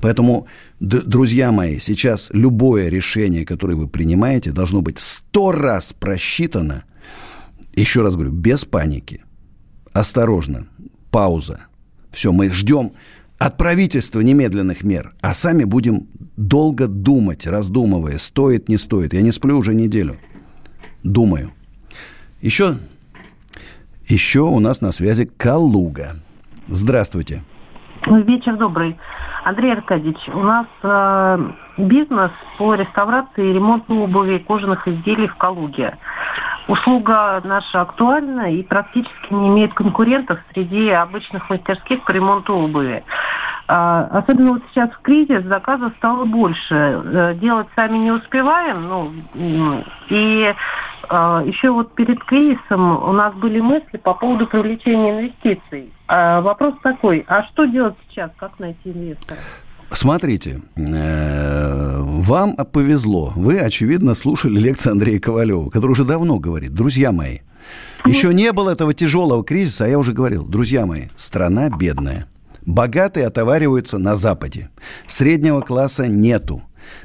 [0.00, 0.46] Поэтому,
[0.78, 6.84] друзья мои, сейчас любое решение, которое вы принимаете, должно быть сто раз просчитано.
[7.74, 9.22] Еще раз говорю, без паники.
[9.92, 10.68] Осторожно.
[11.10, 11.66] Пауза.
[12.12, 12.92] Все, мы ждем
[13.38, 16.08] от правительства немедленных мер, а сами будем
[16.40, 19.12] долго думать, раздумывая, стоит, не стоит.
[19.12, 20.16] Я не сплю уже неделю.
[21.04, 21.50] Думаю.
[22.40, 22.78] Еще,
[24.08, 26.16] еще у нас на связи Калуга.
[26.66, 27.42] Здравствуйте.
[28.06, 28.96] Вечер добрый.
[29.44, 31.38] Андрей Аркадьевич, у нас э,
[31.78, 35.96] бизнес по реставрации и ремонту обуви и кожаных изделий в Калуге.
[36.70, 43.02] Услуга наша актуальна и практически не имеет конкурентов среди обычных мастерских по ремонту обуви.
[43.66, 46.74] А, особенно вот сейчас в кризис заказов стало больше.
[47.04, 48.88] Э, делать сами не успеваем.
[48.88, 49.12] Ну,
[50.10, 50.54] и
[51.08, 55.92] а, еще вот перед кризисом у нас были мысли по поводу привлечения инвестиций.
[56.06, 58.30] А, вопрос такой, а что делать сейчас?
[58.36, 59.40] Как найти инвестора?
[59.92, 63.32] Смотрите, э, вам повезло.
[63.34, 67.38] Вы, очевидно, слушали лекцию Андрея Ковалева, который уже давно говорит, друзья мои,
[68.06, 72.26] еще не было этого тяжелого кризиса, а я уже говорил, друзья мои, страна бедная.
[72.64, 74.70] Богатые отовариваются на Западе.
[75.06, 76.62] Среднего класса нету.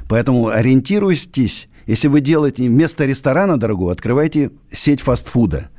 [0.08, 5.70] Поэтому ориентируйтесь, если вы делаете вместо ресторана дорогого, открывайте сеть фастфуда.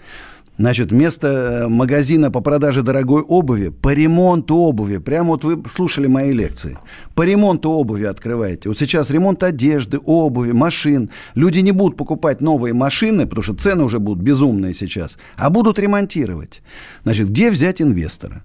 [0.58, 6.08] Значит, вместо э, магазина по продаже дорогой обуви, по ремонту обуви, прямо вот вы слушали
[6.08, 6.80] мои лекции,
[7.14, 8.70] по ремонту обуви открываете.
[8.70, 11.12] Вот сейчас ремонт одежды, обуви, машин.
[11.36, 15.78] Люди не будут покупать новые машины, потому что цены уже будут безумные сейчас, а будут
[15.78, 16.62] ремонтировать.
[17.04, 18.44] Значит, где взять инвестора?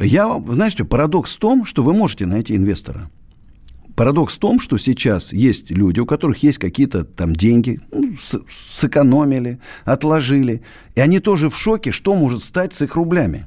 [0.00, 3.10] Я, знаете, парадокс в том, что вы можете найти инвестора.
[3.96, 8.42] Парадокс в том, что сейчас есть люди, у которых есть какие-то там деньги, ну, с-
[8.68, 10.62] сэкономили, отложили,
[10.94, 13.46] и они тоже в шоке, что может стать с их рублями.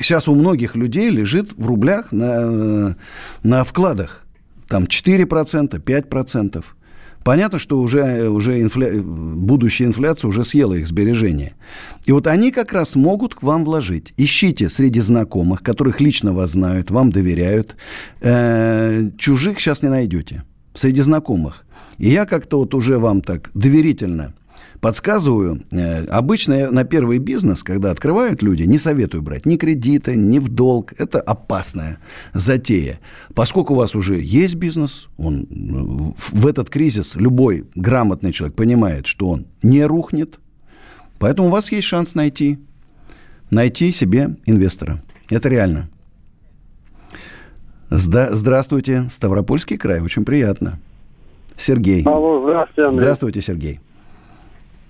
[0.00, 2.96] Сейчас у многих людей лежит в рублях на,
[3.42, 4.24] на вкладах.
[4.68, 6.64] Там 4%, 5%.
[7.24, 9.02] Понятно, что уже, уже инфля...
[9.02, 11.54] будущая инфляция уже съела их сбережения.
[12.06, 14.14] И вот они как раз могут к вам вложить.
[14.16, 17.76] Ищите среди знакомых, которых лично вас знают, вам доверяют.
[18.20, 20.44] Э-э- чужих сейчас не найдете.
[20.74, 21.64] Среди знакомых.
[21.98, 24.34] И я как-то вот уже вам так доверительно
[24.80, 25.60] подсказываю.
[25.72, 30.48] Э, обычно на первый бизнес, когда открывают люди, не советую брать ни кредита, ни в
[30.48, 30.92] долг.
[30.98, 31.98] Это опасная
[32.32, 33.00] затея.
[33.34, 35.46] Поскольку у вас уже есть бизнес, он
[36.16, 40.38] в этот кризис любой грамотный человек понимает, что он не рухнет.
[41.18, 42.58] Поэтому у вас есть шанс найти,
[43.50, 45.02] найти себе инвестора.
[45.30, 45.88] Это реально.
[47.90, 50.78] Здравствуйте, Ставропольский край, очень приятно.
[51.56, 52.04] Сергей.
[52.04, 53.00] Алло, здравствуйте, Андрей.
[53.00, 53.80] Здравствуйте, Сергей.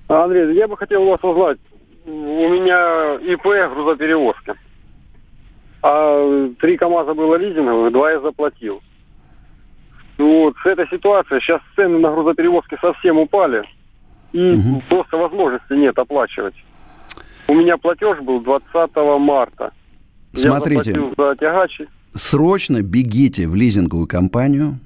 [0.08, 1.58] Андрей, я бы хотел вас узнать.
[2.06, 3.44] У меня ИП
[3.74, 4.54] грузоперевозки.
[5.82, 8.80] А три КАМАЗа было лизинговых, два я заплатил.
[10.16, 13.62] Вот, с этой ситуацией сейчас цены на грузоперевозки совсем упали.
[14.32, 14.82] И угу.
[14.88, 16.54] просто возможности нет оплачивать.
[17.46, 19.72] У меня платеж был 20 марта.
[20.34, 21.88] Смотрите, я за тягачи.
[22.12, 24.78] срочно бегите в лизинговую компанию,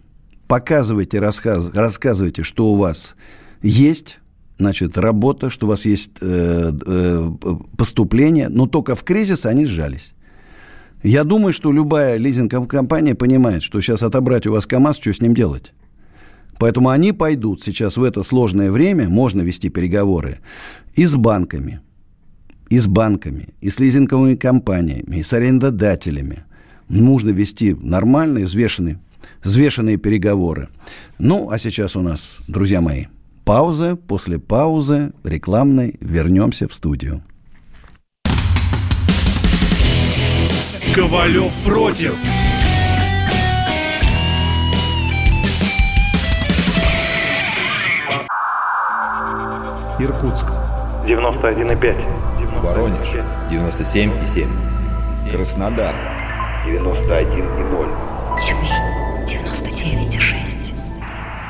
[0.47, 3.17] показывайте, рассказ, рассказывайте, что у вас
[3.63, 4.21] есть,
[4.63, 7.31] значит, работа, что у вас есть э, э,
[7.77, 10.15] поступление, но только в кризис они сжались.
[11.03, 15.21] Я думаю, что любая лизинговая компания понимает, что сейчас отобрать у вас КАМАЗ, что с
[15.21, 15.73] ним делать.
[16.59, 20.39] Поэтому они пойдут сейчас в это сложное время, можно вести переговоры
[20.95, 21.81] и с банками,
[22.71, 26.45] и с банками, и с лизинговыми компаниями, и с арендодателями.
[26.89, 29.01] Нужно вести нормальные, взвешенные,
[29.43, 30.69] взвешенные переговоры.
[31.19, 33.07] Ну, а сейчас у нас, друзья мои,
[33.53, 33.97] Пауза.
[33.97, 37.21] После паузы рекламной вернемся в студию.
[40.95, 42.15] Ковалев против.
[49.99, 50.47] Иркутск.
[51.07, 52.63] 91,5.
[52.63, 53.09] Воронеж.
[53.51, 54.49] 97,7.
[55.31, 55.95] Краснодар.
[56.65, 57.91] 91,0.
[58.41, 58.73] Тюмень.
[59.27, 60.73] 99,6.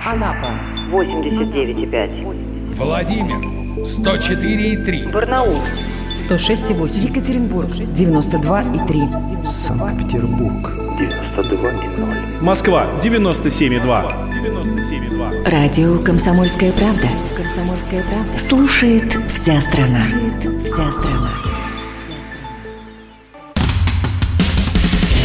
[0.05, 2.75] Анапа 89,5.
[2.77, 3.39] Владимир
[3.83, 5.11] 104,3.
[5.11, 5.57] Барнаул
[6.15, 7.09] 106,8.
[7.09, 9.43] Екатеринбург 92,3.
[9.43, 12.45] Санкт-Петербург 92,0.
[12.45, 14.33] Москва 97,2.
[14.35, 15.51] 97,2.
[15.51, 17.09] Радио Комсомольская правда.
[17.39, 18.39] Комсомольская правда.
[18.39, 20.05] Слушает вся страна.
[20.11, 21.31] Слушает вся страна.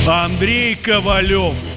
[0.07, 1.76] Андрей Ковалев.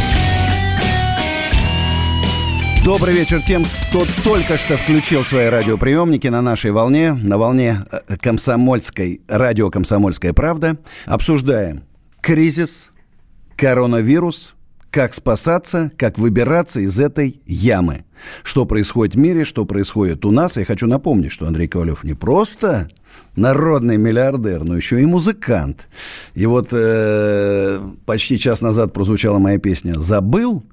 [2.83, 8.17] Добрый вечер тем, кто только что включил свои радиоприемники на нашей волне, на волне э,
[8.17, 10.77] комсомольской, радио «Комсомольская правда».
[11.05, 11.83] Обсуждаем
[12.21, 12.89] кризис,
[13.55, 14.55] коронавирус,
[14.89, 18.05] как спасаться, как выбираться из этой ямы.
[18.41, 20.57] Что происходит в мире, что происходит у нас.
[20.57, 22.89] Я хочу напомнить, что Андрей Ковалев не просто
[23.35, 25.87] народный миллиардер, но еще и музыкант.
[26.33, 30.63] И вот э, почти час назад прозвучала моя песня «Забыл».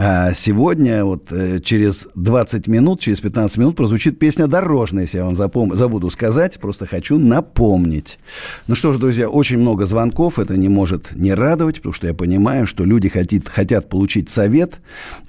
[0.00, 5.24] А сегодня, вот э, через 20 минут, через 15 минут прозвучит песня «Дорожная», если я
[5.24, 5.74] вам запом...
[5.74, 8.20] забуду сказать, просто хочу напомнить.
[8.68, 12.14] Ну что ж, друзья, очень много звонков, это не может не радовать, потому что я
[12.14, 14.78] понимаю, что люди хотят, хотят получить совет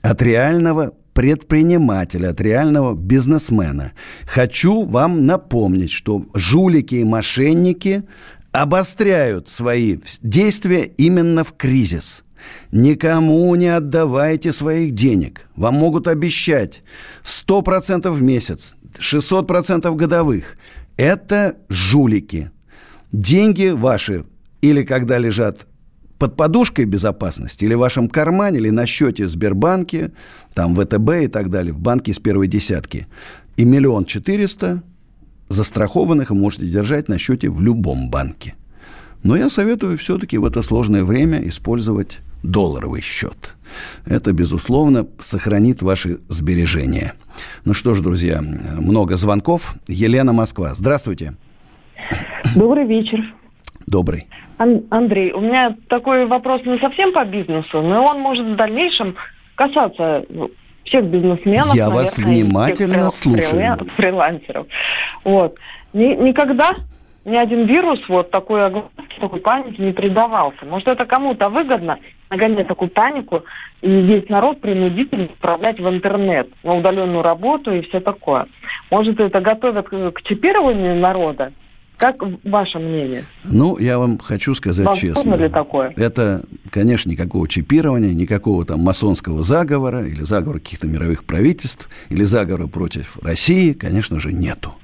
[0.03, 3.93] от реального предпринимателя, от реального бизнесмена.
[4.27, 8.03] Хочу вам напомнить, что жулики и мошенники
[8.51, 12.23] обостряют свои действия именно в кризис–
[12.71, 15.47] Никому не отдавайте своих денег.
[15.55, 16.81] Вам могут обещать
[17.23, 20.57] 100% в месяц, 600% годовых.
[20.97, 22.51] Это жулики.
[23.11, 24.25] Деньги ваши
[24.61, 25.65] или когда лежат
[26.17, 30.11] под подушкой безопасности, или в вашем кармане, или на счете в Сбербанке,
[30.53, 33.07] там ВТБ и так далее, в банке с первой десятки.
[33.55, 34.83] И миллион четыреста
[35.47, 38.55] застрахованных вы можете держать на счете в любом банке.
[39.23, 43.55] Но я советую все-таки в это сложное время использовать долларовый счет.
[44.05, 47.13] Это, безусловно, сохранит ваши сбережения.
[47.65, 49.75] Ну что ж, друзья, много звонков.
[49.87, 50.73] Елена Москва.
[50.73, 51.33] Здравствуйте.
[52.55, 53.19] Добрый вечер.
[53.87, 54.27] Добрый.
[54.57, 59.15] Ан- Андрей, у меня такой вопрос не совсем по бизнесу, но он может в дальнейшем
[59.55, 60.49] касаться ну,
[60.85, 61.75] всех бизнесменов.
[61.75, 63.87] Я наверное, вас внимательно всех слушаю.
[63.97, 64.67] Фрилансеров.
[65.23, 65.55] Вот.
[65.93, 66.75] Ни- никогда
[67.25, 70.65] ни один вирус вот такой огласки, такой паники не придавался.
[70.65, 71.99] Может, это кому-то выгодно
[72.29, 73.43] нагонять такую панику
[73.81, 78.47] и весь народ принудительно отправлять в интернет на удаленную работу и все такое.
[78.91, 81.51] Может, это готовят к чипированию народа?
[81.97, 82.15] Как
[82.45, 83.25] ваше мнение?
[83.43, 85.35] Ну, я вам хочу сказать Возможно честно.
[85.35, 85.93] ли такое?
[85.97, 92.67] Это, конечно, никакого чипирования, никакого там масонского заговора или заговора каких-то мировых правительств или заговора
[92.67, 94.75] против России, конечно же, нету.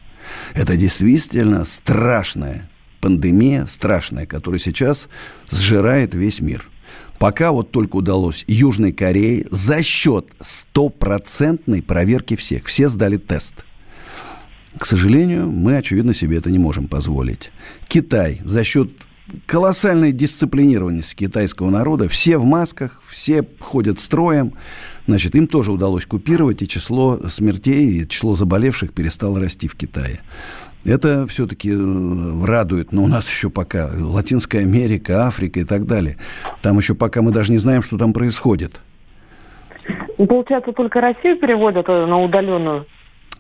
[0.53, 2.69] Это действительно страшная
[3.01, 5.07] пандемия, страшная, которая сейчас
[5.49, 6.67] сжирает весь мир.
[7.19, 12.65] Пока вот только удалось Южной Корее за счет стопроцентной проверки всех.
[12.65, 13.65] Все сдали тест–
[14.77, 17.51] к сожалению, мы, очевидно, себе это не можем позволить.
[17.87, 18.91] Китай за счет
[19.45, 24.53] колоссальной дисциплинированности китайского народа, все в масках, все ходят строем,
[25.07, 30.21] значит, им тоже удалось купировать, и число смертей, и число заболевших перестало расти в Китае.
[30.85, 36.17] Это все-таки э, радует, но у нас еще пока Латинская Америка, Африка и так далее.
[36.61, 38.79] Там еще пока мы даже не знаем, что там происходит.
[40.17, 42.85] Ну, получается, только Россию переводят э, на удаленную?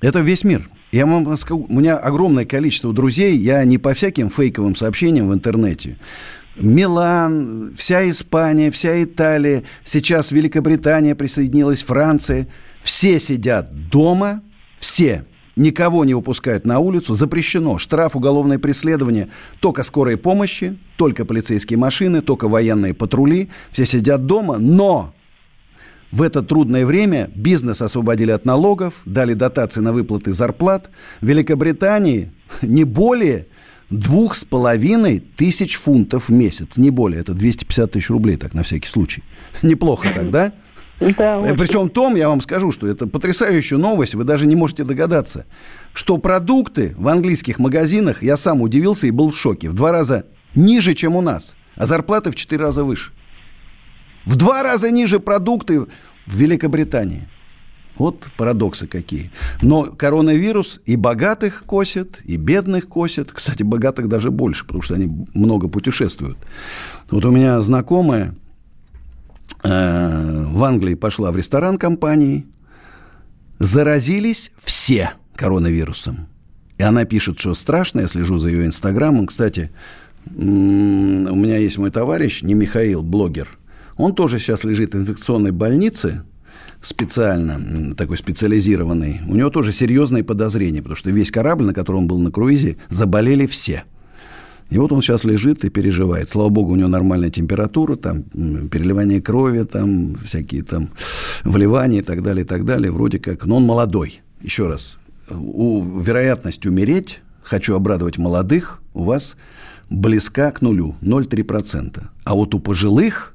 [0.01, 0.67] Это весь мир.
[0.91, 5.33] Я вам скажу, у меня огромное количество друзей, я не по всяким фейковым сообщениям в
[5.33, 5.97] интернете.
[6.55, 12.47] Милан, вся Испания, вся Италия, сейчас Великобритания присоединилась, Франция.
[12.81, 14.41] Все сидят дома,
[14.77, 15.25] все,
[15.55, 17.77] никого не выпускают на улицу, запрещено.
[17.77, 19.29] Штраф, уголовное преследование,
[19.59, 23.49] только скорой помощи, только полицейские машины, только военные патрули.
[23.71, 25.13] Все сидят дома, но
[26.11, 30.89] в это трудное время бизнес освободили от налогов, дали дотации на выплаты зарплат.
[31.19, 32.31] В Великобритании
[32.61, 33.47] не более
[33.89, 36.77] двух с половиной тысяч фунтов в месяц.
[36.77, 37.21] Не более.
[37.21, 39.23] Это 250 тысяч рублей, так, на всякий случай.
[39.61, 40.53] Неплохо так, да?
[40.99, 44.55] Да, э, При всем том, я вам скажу, что это потрясающая новость, вы даже не
[44.55, 45.45] можете догадаться,
[45.93, 50.25] что продукты в английских магазинах, я сам удивился и был в шоке, в два раза
[50.55, 53.11] ниже, чем у нас, а зарплаты в четыре раза выше.
[54.23, 55.87] В два раза ниже продукты в
[56.27, 57.27] Великобритании.
[57.97, 59.31] Вот парадоксы какие.
[59.61, 63.31] Но коронавирус и богатых косит, и бедных косит.
[63.31, 66.37] Кстати, богатых даже больше, потому что они много путешествуют.
[67.09, 68.35] Вот у меня знакомая
[69.63, 72.45] э, в Англии пошла в ресторан компании.
[73.59, 76.27] Заразились все коронавирусом.
[76.77, 78.01] И она пишет, что страшно.
[78.01, 79.27] Я слежу за ее инстаграмом.
[79.27, 79.71] Кстати,
[80.35, 83.47] у меня есть мой товарищ, не Михаил, блогер–
[83.97, 86.23] он тоже сейчас лежит в инфекционной больнице,
[86.85, 89.21] специально, такой специализированный.
[89.27, 92.77] У него тоже серьезные подозрения, потому что весь корабль, на котором он был на круизе,
[92.89, 93.83] заболели все.
[94.69, 96.29] И вот он сейчас лежит и переживает.
[96.29, 100.89] Слава богу, у него нормальная температура, там переливание крови, там всякие там
[101.43, 102.91] вливания и так далее, и так далее.
[102.91, 104.21] Вроде как, но он молодой.
[104.41, 104.97] Еще раз,
[105.29, 109.35] у, вероятность умереть, хочу обрадовать молодых, у вас
[109.89, 112.03] близка к нулю, 0,3%.
[112.23, 113.34] А вот у пожилых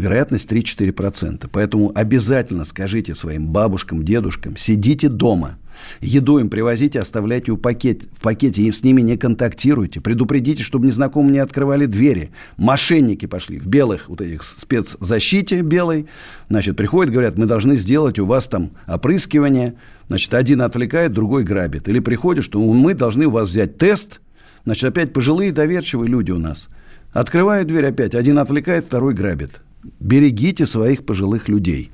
[0.00, 1.48] вероятность 3-4%.
[1.52, 5.58] Поэтому обязательно скажите своим бабушкам, дедушкам, сидите дома.
[6.00, 10.00] Еду им привозите, оставляйте у пакет, в пакете, и с ними не контактируйте.
[10.00, 12.30] Предупредите, чтобы незнакомые не открывали двери.
[12.56, 16.06] Мошенники пошли в белых вот этих спецзащите белой.
[16.48, 19.74] Значит, приходят, говорят, мы должны сделать у вас там опрыскивание.
[20.08, 21.88] Значит, один отвлекает, другой грабит.
[21.88, 24.20] Или приходят, что мы должны у вас взять тест.
[24.64, 26.68] Значит, опять пожилые доверчивые люди у нас.
[27.12, 29.60] Открывают дверь опять, один отвлекает, второй грабит.
[29.98, 31.90] Берегите своих пожилых людей.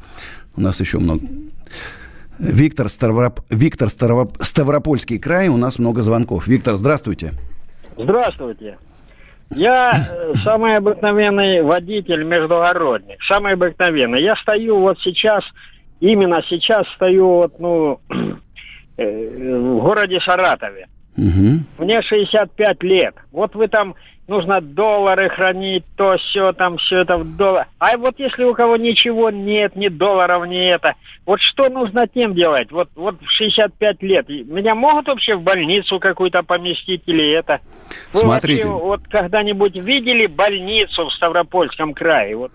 [0.56, 1.20] У нас еще много...
[2.38, 3.40] Виктор, Ставроп...
[3.50, 4.36] Виктор Ставроп...
[4.42, 6.46] Ставропольский край, у нас много звонков.
[6.46, 7.32] Виктор, здравствуйте.
[7.96, 8.78] Здравствуйте.
[9.54, 14.22] Я э, самый обыкновенный водитель междугородник, самый обыкновенный.
[14.22, 15.44] Я стою вот сейчас,
[16.00, 18.00] именно сейчас стою вот, ну,
[18.96, 20.88] э, в городе Саратове.
[21.16, 21.84] Угу.
[21.84, 23.14] Мне 65 лет.
[23.32, 23.94] Вот вы там
[24.28, 27.66] нужно доллары хранить, то все там, все это в доллар.
[27.78, 32.34] А вот если у кого ничего нет, ни долларов, ни это, вот что нужно тем
[32.34, 32.70] делать?
[32.70, 34.28] Вот, вот в 65 лет.
[34.28, 37.60] Меня могут вообще в больницу какую-то поместить или это?
[38.12, 38.66] Вы Смотрите.
[38.66, 42.36] вообще вот когда-нибудь видели больницу в Ставропольском крае?
[42.36, 42.52] Вот.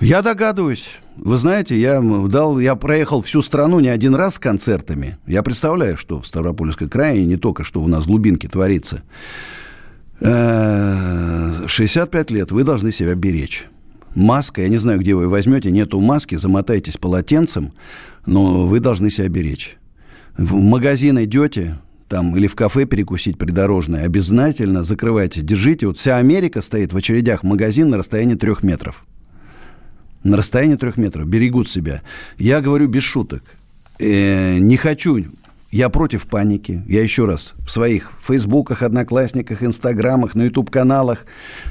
[0.00, 1.00] Я догадываюсь.
[1.16, 5.18] Вы знаете, я дал, я проехал всю страну не один раз с концертами.
[5.26, 9.02] Я представляю, что в Ставропольском крае, не только что у нас в глубинке творится.
[10.20, 13.66] 65 э, лет, вы должны себя беречь.
[14.14, 17.72] Маска, я не знаю, где вы возьмете, нету маски, замотайтесь полотенцем,
[18.26, 19.76] но вы должны себя беречь.
[20.36, 25.86] В магазин идете, там, или в кафе перекусить придорожное, обязательно закрывайте, держите.
[25.86, 29.04] Вот вся Америка стоит в очередях в магазин на расстоянии трех метров.
[30.24, 31.28] На расстоянии трех метров.
[31.28, 32.02] Берегут себя.
[32.38, 33.44] Я говорю без шуток.
[34.00, 35.24] Э, не хочу
[35.70, 36.82] я против паники.
[36.88, 41.26] Я еще раз в своих фейсбуках, одноклассниках, инстаграмах, на YouTube-каналах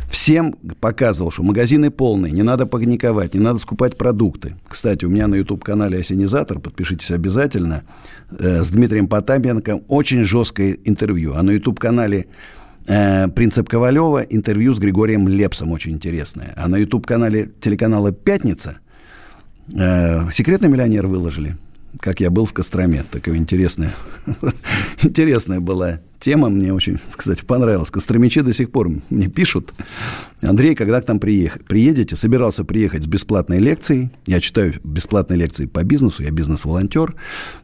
[0.10, 4.56] всем показывал, что магазины полные, не надо паниковать, не надо скупать продукты.
[4.68, 7.84] Кстати, у меня на YouTube-канале «Осенизатор», подпишитесь обязательно,
[8.30, 11.34] э, с Дмитрием Потапенко очень жесткое интервью.
[11.36, 12.28] А на YouTube-канале
[12.86, 16.54] э, «Принцип Ковалева» интервью с Григорием Лепсом очень интересное.
[16.56, 18.78] А на YouTube-канале телеканала «Пятница»
[19.74, 21.58] э, «Секретный миллионер» выложили–
[22.00, 23.04] как я был в Костроме.
[23.10, 23.96] Такая интересная,
[25.02, 26.50] интересная была тема.
[26.50, 27.90] Мне очень, кстати, понравилась.
[27.90, 29.74] Костромичи до сих пор мне пишут.
[30.42, 31.60] Андрей, когда к нам приех...
[31.68, 32.16] приедете?
[32.16, 34.12] Собирался приехать с бесплатной лекцией.
[34.26, 36.24] Я читаю бесплатные лекции по бизнесу.
[36.24, 37.16] Я бизнес-волонтер.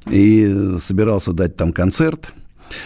[0.10, 2.32] И собирался дать там концерт.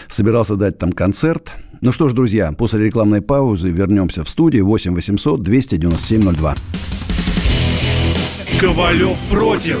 [0.08, 1.50] Собирался дать там концерт.
[1.80, 6.54] Ну что ж, друзья, после рекламной паузы вернемся в студию 8 800 297 02.
[8.60, 9.80] Ковалев против.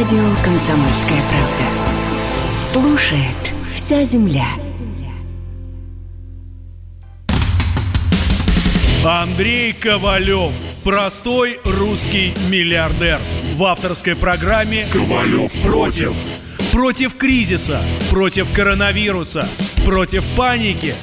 [0.00, 2.58] Радио «Комсомольская правда».
[2.58, 4.46] Слушает вся земля.
[9.04, 10.52] Андрей Ковалев.
[10.84, 13.18] Простой русский миллиардер.
[13.56, 16.14] В авторской программе «Ковалев против».
[16.72, 19.46] Против кризиса, против коронавируса,
[19.84, 20.94] против паники,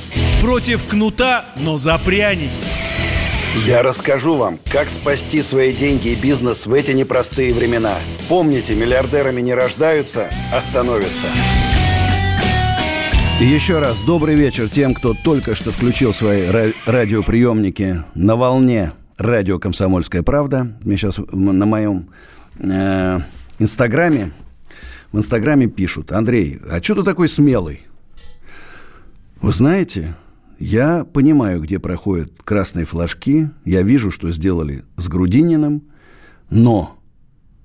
[0.41, 2.66] против кнута, но за пряники.
[3.65, 7.95] Я расскажу вам, как спасти свои деньги и бизнес в эти непростые времена.
[8.29, 11.27] Помните, миллиардерами не рождаются, а становятся.
[13.39, 19.59] Еще раз добрый вечер тем, кто только что включил свои ра- радиоприемники на волне радио
[19.59, 20.75] «Комсомольская правда».
[20.83, 22.09] Мне сейчас на моем
[22.59, 23.19] э,
[23.59, 24.31] инстаграме
[25.11, 27.83] в инстаграме пишут, Андрей, а что ты такой смелый?
[29.41, 30.15] Вы знаете,
[30.59, 35.83] я понимаю, где проходят красные флажки, я вижу, что сделали с Грудининым,
[36.49, 36.97] но,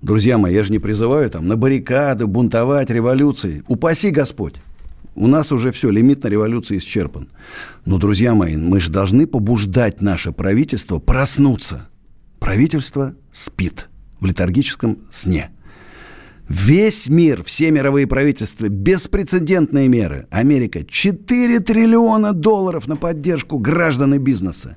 [0.02, 3.62] друзья мои, я же не призываю там на баррикады, бунтовать, революции.
[3.68, 4.56] Упаси Господь.
[5.14, 7.28] У нас уже все, лимит на революции исчерпан.
[7.84, 11.88] Но, друзья мои, мы же должны побуждать наше правительство проснуться.
[12.38, 13.88] Правительство спит
[14.20, 15.50] в летаргическом сне–
[16.48, 20.26] Весь мир, все мировые правительства, беспрецедентные меры.
[20.30, 24.76] Америка 4 триллиона долларов на поддержку граждан и бизнеса.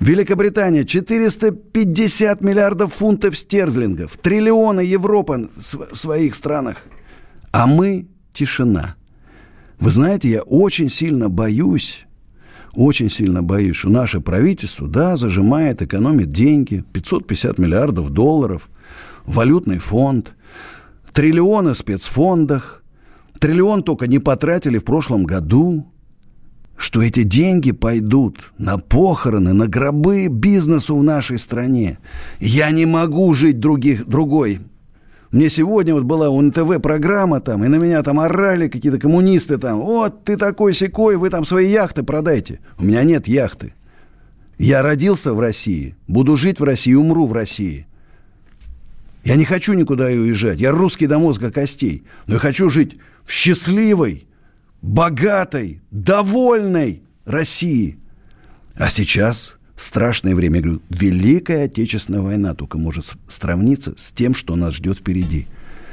[0.00, 4.16] Великобритания 450 миллиардов фунтов стерлингов.
[4.16, 6.78] Триллионы Европа в своих странах.
[7.52, 8.96] А мы тишина.
[9.78, 12.06] Вы знаете, я очень сильно боюсь,
[12.74, 18.70] очень сильно боюсь, что наше правительство, да, зажимает, экономит деньги, 550 миллиардов долларов,
[19.26, 20.32] валютный фонд–
[21.12, 22.82] триллионы в спецфондах,
[23.38, 25.86] триллион только не потратили в прошлом году,
[26.76, 31.98] что эти деньги пойдут на похороны, на гробы бизнесу в нашей стране.
[32.40, 34.60] Я не могу жить других, другой.
[35.30, 39.56] Мне сегодня вот была у НТВ программа там, и на меня там орали какие-то коммунисты
[39.56, 39.80] там.
[39.80, 42.60] Вот ты такой секой, вы там свои яхты продайте.
[42.78, 43.74] У меня нет яхты.
[44.58, 47.86] Я родился в России, буду жить в России, умру в России.
[49.24, 50.60] Я не хочу никуда уезжать.
[50.60, 52.04] Я русский до мозга костей.
[52.26, 54.26] Но я хочу жить в счастливой,
[54.80, 57.98] богатой, довольной России.
[58.74, 60.56] А сейчас страшное время.
[60.56, 65.46] Я говорю, Великая Отечественная война только может сравниться с тем, что нас ждет впереди.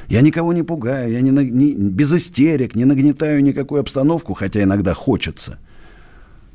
[0.08, 4.96] Я никого не пугаю, я не, не, без истерик, не нагнетаю никакую обстановку, хотя иногда
[4.96, 5.60] хочется.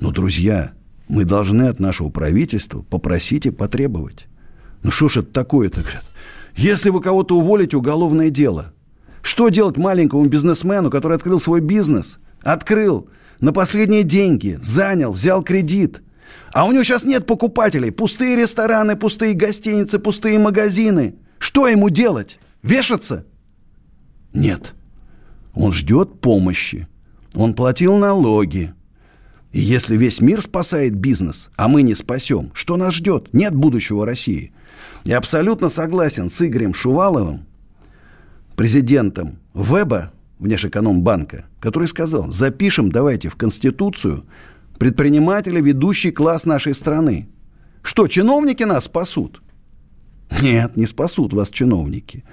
[0.01, 0.73] Но, друзья,
[1.07, 4.27] мы должны от нашего правительства попросить и потребовать.
[4.83, 6.05] Ну что ж это такое-то, говорят?
[6.57, 8.73] Если вы кого-то уволите, уголовное дело.
[9.23, 12.19] Что делать маленькому бизнесмену, который открыл свой бизнес?
[12.43, 13.09] Открыл
[13.41, 16.03] на последние деньги, занял, взял кредит.
[16.53, 17.91] А у него сейчас нет покупателей.
[17.91, 21.17] Пустые рестораны, пустые гостиницы, пустые магазины.
[21.39, 22.39] Что ему делать?
[22.63, 23.27] Вешаться?
[24.33, 24.75] Нет.
[25.55, 26.87] Он ждет помощи.
[27.35, 28.75] Он платил налоги.
[29.53, 33.31] И если весь мир спасает бизнес, а мы не спасем, что нас ждет?
[33.33, 34.53] Нет будущего России–
[35.05, 37.47] Я абсолютно согласен с Игорем Шуваловым,
[38.57, 44.25] президентом Веба, Внешэкономбанка, который сказал, запишем давайте в Конституцию
[44.79, 47.29] предприниматели, ведущий класс нашей страны.
[47.83, 49.43] Что, чиновники нас спасут?
[50.43, 52.25] Нет, не спасут вас чиновники.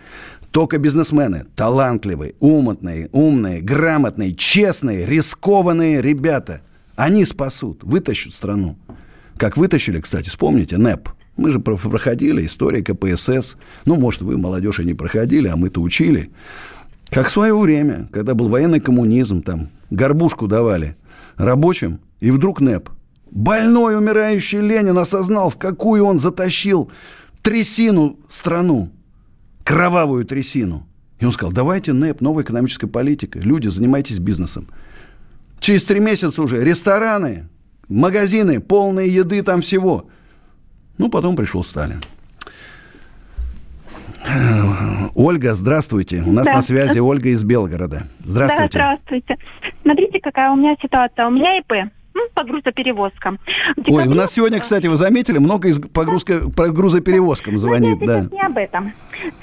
[0.51, 6.61] Только бизнесмены, талантливые, умные, умные, грамотные, честные, рискованные ребята.
[6.95, 8.77] Они спасут, вытащат страну.
[9.37, 11.09] Как вытащили, кстати, вспомните, НЭП.
[11.41, 13.55] Мы же проходили история КПСС.
[13.85, 16.29] Ну, может, вы, молодежь, и не проходили, а мы-то учили.
[17.09, 20.97] Как в свое время, когда был военный коммунизм, там горбушку давали
[21.37, 22.89] рабочим, и вдруг НЭП.
[23.31, 26.91] Больной, умирающий Ленин осознал, в какую он затащил
[27.41, 28.91] трясину страну,
[29.63, 30.87] кровавую трясину.
[31.19, 33.39] И он сказал, давайте НЭП, новая экономическая политика.
[33.39, 34.67] Люди, занимайтесь бизнесом.
[35.59, 37.49] Через три месяца уже рестораны,
[37.89, 40.05] магазины, полные еды там всего.
[41.01, 41.99] Ну, потом пришел Сталин.
[45.15, 46.21] Ольга, здравствуйте.
[46.23, 46.53] У нас да.
[46.53, 48.03] на связи Ольга из Белгорода.
[48.19, 48.77] Здравствуйте.
[48.77, 49.37] Да, здравствуйте.
[49.81, 51.25] Смотрите, какая у меня ситуация.
[51.25, 51.91] У меня ИП.
[52.13, 53.39] Ну, по грузоперевозкам.
[53.87, 57.99] Ой, у нас сегодня, кстати, вы заметили, много из погрузка, по грузоперевозкам звонит.
[58.01, 58.19] Но да.
[58.31, 58.93] не об этом.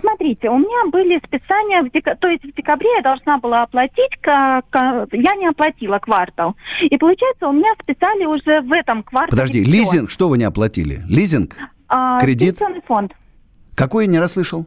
[0.01, 2.05] Смотрите, у меня были списания, в дек...
[2.21, 6.57] то есть в декабре я должна была оплатить, я не оплатила квартал.
[6.83, 9.31] И получается, у меня списали уже в этом квартале.
[9.31, 11.01] Подожди, лизинг, что вы не оплатили?
[11.09, 11.57] Лизинг?
[11.89, 12.59] А, Кредит?
[12.59, 13.13] Пенсионный фонд.
[13.75, 14.67] Какой я не расслышал?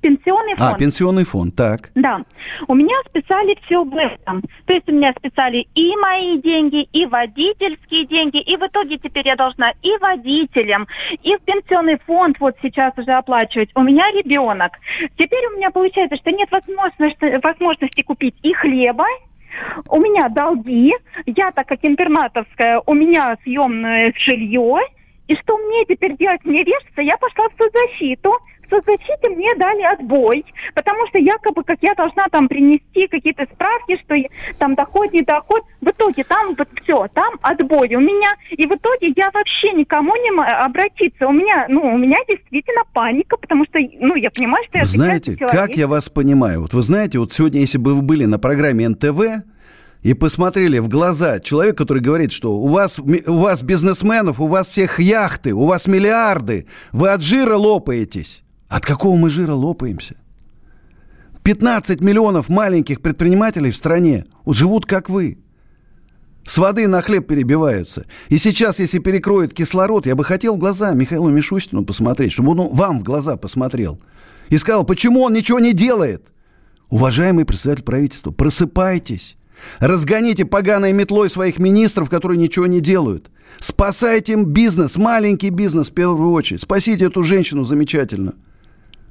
[0.00, 0.74] Пенсионный а, фонд.
[0.74, 1.90] А, пенсионный фонд, так.
[1.94, 2.22] Да.
[2.68, 4.42] У меня списали все в этом.
[4.66, 9.26] То есть у меня списали и мои деньги, и водительские деньги, и в итоге теперь
[9.26, 10.86] я должна и водителям,
[11.22, 13.70] и в пенсионный фонд вот сейчас уже оплачивать.
[13.74, 14.72] У меня ребенок.
[15.16, 19.04] Теперь у меня получается, что нет возможности, возможности купить и хлеба,
[19.88, 20.94] у меня долги,
[21.26, 24.78] я так как интернатовская, у меня съемное жилье,
[25.30, 26.44] и что мне теперь делать?
[26.44, 27.02] Мне вешаться?
[27.02, 28.36] Я пошла в соцзащиту,
[28.70, 30.44] соцзащите мне дали отбой,
[30.74, 35.22] потому что якобы как я должна там принести какие-то справки, что я, там доход, не
[35.22, 35.62] доход.
[35.80, 38.34] В итоге там вот все, там отбой у меня.
[38.50, 41.26] И в итоге я вообще никому не обратиться.
[41.26, 44.84] У меня, ну, у меня действительно паника, потому что, ну, я понимаю, что я...
[44.84, 46.62] Знаете, как я вас понимаю?
[46.62, 49.44] Вот вы знаете, вот сегодня, если бы вы были на программе НТВ,
[50.02, 54.70] и посмотрели в глаза человек, который говорит, что у вас, у вас бизнесменов, у вас
[54.70, 58.42] всех яхты, у вас миллиарды, вы от жира лопаетесь.
[58.70, 60.14] От какого мы жира лопаемся?
[61.42, 65.38] 15 миллионов маленьких предпринимателей в стране живут как вы.
[66.44, 68.06] С воды на хлеб перебиваются.
[68.28, 72.68] И сейчас, если перекроет кислород, я бы хотел в глаза Михаилу Мишустину посмотреть, чтобы он
[72.72, 74.00] вам в глаза посмотрел.
[74.50, 76.28] И сказал, почему он ничего не делает.
[76.90, 79.36] Уважаемый председатель правительства, просыпайтесь.
[79.80, 83.30] Разгоните поганой метлой своих министров, которые ничего не делают.
[83.58, 86.62] Спасайте им бизнес, маленький бизнес в первую очередь.
[86.62, 88.34] Спасите эту женщину замечательно.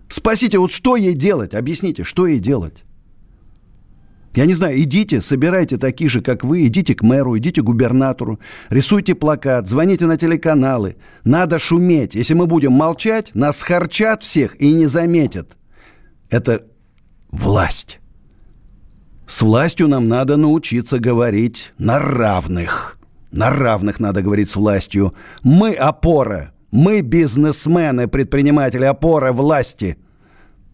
[0.10, 1.54] Спасите, вот что ей делать?
[1.54, 2.84] Объясните, что ей делать?
[4.36, 8.40] Я не знаю, идите, собирайте таких же, как вы, идите к мэру, идите к губернатору,
[8.70, 10.98] рисуйте плакат, звоните на телеканалы.
[11.24, 12.16] Надо шуметь.
[12.16, 15.58] Если мы будем молчать, нас харчат всех и не заметят.
[16.30, 16.66] Это
[17.32, 18.00] власть.
[19.28, 22.98] С властью нам надо научиться говорить на равных.
[23.32, 25.14] На равных надо говорить с властью.
[25.44, 26.54] Мы опора.
[26.72, 29.98] Мы бизнесмены, предприниматели, опора власти.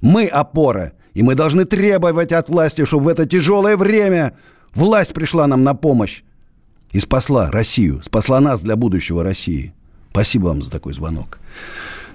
[0.02, 0.94] Мы опора.
[1.14, 4.34] И мы должны требовать от власти, чтобы в это тяжелое время
[4.74, 6.24] власть пришла нам на помощь.
[6.92, 9.74] И спасла Россию, спасла нас для будущего России.
[10.12, 11.40] Спасибо вам за такой звонок.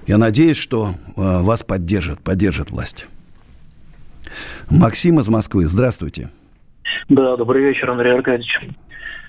[0.07, 3.07] Я надеюсь, что э, вас поддержат, поддержат власть.
[4.69, 6.29] Максим из Москвы, здравствуйте.
[7.09, 8.59] Да, добрый вечер, Андрей Аркадьевич.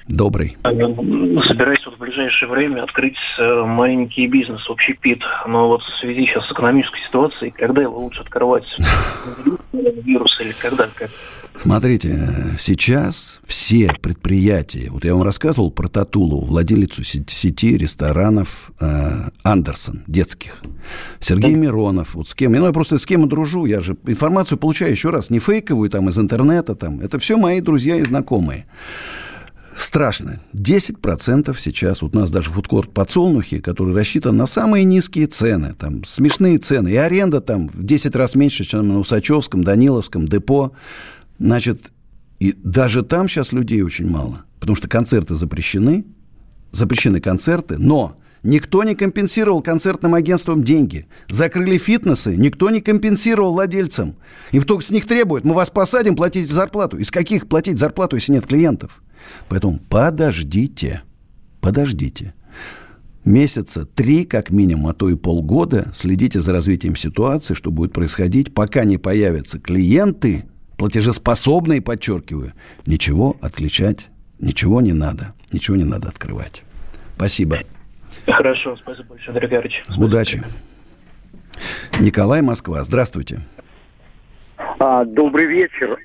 [0.09, 0.57] Добрый.
[0.63, 5.23] Собираюсь вот в ближайшее время открыть э, маленький бизнес, общий пит.
[5.47, 8.65] Но вот в связи сейчас с экономической ситуацией, когда его лучше открывать?
[9.73, 10.89] Вирус или когда?
[10.95, 11.11] Как?
[11.57, 12.19] Смотрите,
[12.59, 20.63] сейчас все предприятия, вот я вам рассказывал про Татулу, владелицу сети ресторанов э, Андерсон, детских.
[21.21, 24.91] Сергей Миронов, вот с кем, ну, я просто с кем дружу, я же информацию получаю
[24.91, 28.67] еще раз, не фейковую там из интернета, там, это все мои друзья и знакомые.
[29.79, 30.41] Страшно.
[30.53, 36.05] 10% сейчас, вот у нас даже фудкорт подсолнухи, который рассчитан на самые низкие цены, там
[36.05, 40.73] смешные цены, и аренда там в 10 раз меньше, чем на Усачевском, Даниловском, депо.
[41.39, 41.91] Значит,
[42.39, 46.05] и даже там сейчас людей очень мало, потому что концерты запрещены,
[46.73, 51.07] запрещены концерты, но Никто не компенсировал концертным агентствам деньги.
[51.29, 54.17] Закрыли фитнесы, никто не компенсировал владельцам.
[54.51, 56.97] И кто с них требует, мы вас посадим, платите зарплату.
[56.97, 59.02] Из каких платить зарплату, если нет клиентов?
[59.49, 61.03] Поэтому подождите,
[61.61, 62.35] подождите.
[63.25, 68.53] месяца три, как минимум, а то и полгода следите за развитием ситуации, что будет происходить,
[68.55, 70.45] пока не появятся клиенты,
[70.77, 72.53] платежеспособные, подчеркиваю,
[72.87, 74.09] ничего отключать,
[74.41, 76.63] ничего не надо, ничего не надо открывать.
[77.17, 77.59] Спасибо.
[78.27, 79.83] Хорошо, спасибо большое, Андрей Гарич.
[79.97, 80.43] Удачи.
[82.01, 83.41] Николай Москва, здравствуйте.
[84.79, 85.97] А, добрый вечер.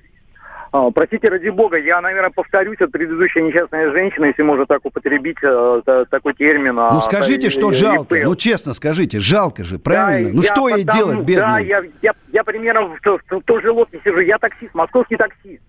[0.77, 5.37] А, простите, ради бога, я, наверное, повторюсь от предыдущей несчастной женщины, если можно так употребить
[5.43, 6.77] а, такой термин.
[6.77, 8.15] А, ну, скажите, что жалко.
[8.23, 10.29] Ну, честно скажите, жалко же, правильно?
[10.29, 11.35] Да, ну, что ей делать, бедный?
[11.35, 14.19] Да, я, я, я примерно в, в, в той же лодке сижу.
[14.19, 15.63] Я таксист, московский таксист.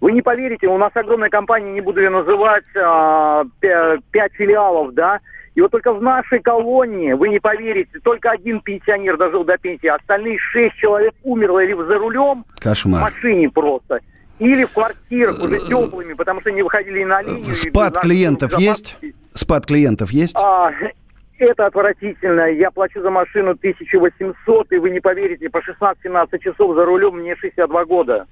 [0.00, 5.20] Вы не поверите, у нас огромная компания, не буду ее называть, а, пять филиалов, да,
[5.54, 9.86] и вот только в нашей колонии, вы не поверите, только один пенсионер дожил до пенсии,
[9.86, 13.00] а остальные шесть человек умерло или за рулем, Кошмар.
[13.00, 14.00] в машине просто.
[14.38, 17.54] Или в квартирах уже теплыми, потому что не выходили на линию.
[17.54, 18.96] Спад клиентов есть?
[19.32, 20.36] Спад клиентов есть?
[20.36, 20.70] А,
[21.38, 22.50] это отвратительно.
[22.50, 27.36] Я плачу за машину 1800, и вы не поверите, по 16-17 часов за рулем мне
[27.36, 28.26] 62 года.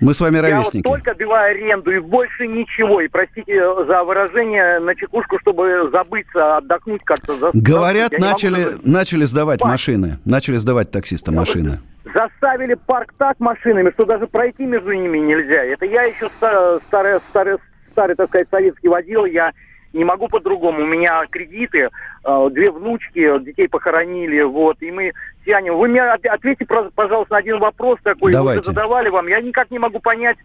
[0.00, 0.86] Мы с вами ровесники.
[0.86, 3.02] Я вот только биваю аренду и больше ничего.
[3.02, 7.50] И простите за выражение на чекушку, чтобы забыться, отдохнуть как-то.
[7.52, 9.72] Говорят, начали, начали сдавать Парк.
[9.72, 10.18] машины.
[10.24, 11.80] Начали сдавать таксиста машины.
[12.04, 15.64] Заставили парк так машинами, что даже пройти между ними нельзя.
[15.64, 17.58] Это я еще старый, старый,
[17.92, 19.26] старый, так сказать, советский водил.
[19.26, 19.52] Я
[19.92, 20.82] не могу по-другому.
[20.82, 21.90] У меня кредиты,
[22.24, 25.12] э, две внучки, детей похоронили, вот, и мы
[25.44, 25.76] тянем.
[25.76, 28.60] Вы мне ответьте, пожалуйста, на один вопрос такой, Давайте.
[28.60, 29.26] уже задавали вам.
[29.26, 30.38] Я никак не могу понять,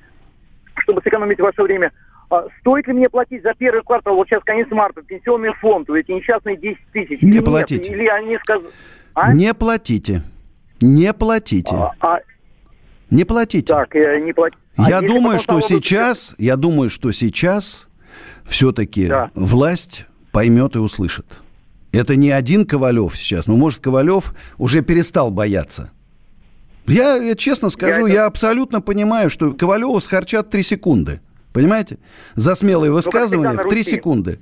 [0.80, 1.92] чтобы сэкономить ваше время.
[2.30, 6.12] А стоит ли мне платить за первый квартал, вот сейчас конец марта, пенсионный фонд, эти
[6.12, 7.22] несчастные 10 тысяч?
[7.22, 7.92] Не платите.
[7.92, 8.72] Или они сказали...
[9.14, 9.34] А?
[9.34, 10.22] Не платите.
[10.86, 11.76] Не платите.
[11.76, 12.20] А, а...
[13.10, 13.68] Не платите.
[13.74, 14.62] Так, э, не платите.
[14.78, 17.88] А я думаю, что сейчас, я думаю, что сейчас
[18.46, 19.32] все-таки да.
[19.34, 21.26] власть поймет и услышит.
[21.92, 23.48] Это не один Ковалев сейчас.
[23.48, 25.92] Ну, может, Ковалев уже перестал бояться.
[26.88, 28.14] Я, я честно скажу, я, это...
[28.14, 31.22] я абсолютно понимаю, что Ковалеву схарчат три секунды.
[31.56, 32.00] Понимаете?
[32.36, 34.40] За смелые ну, высказывания ну, в три секунды.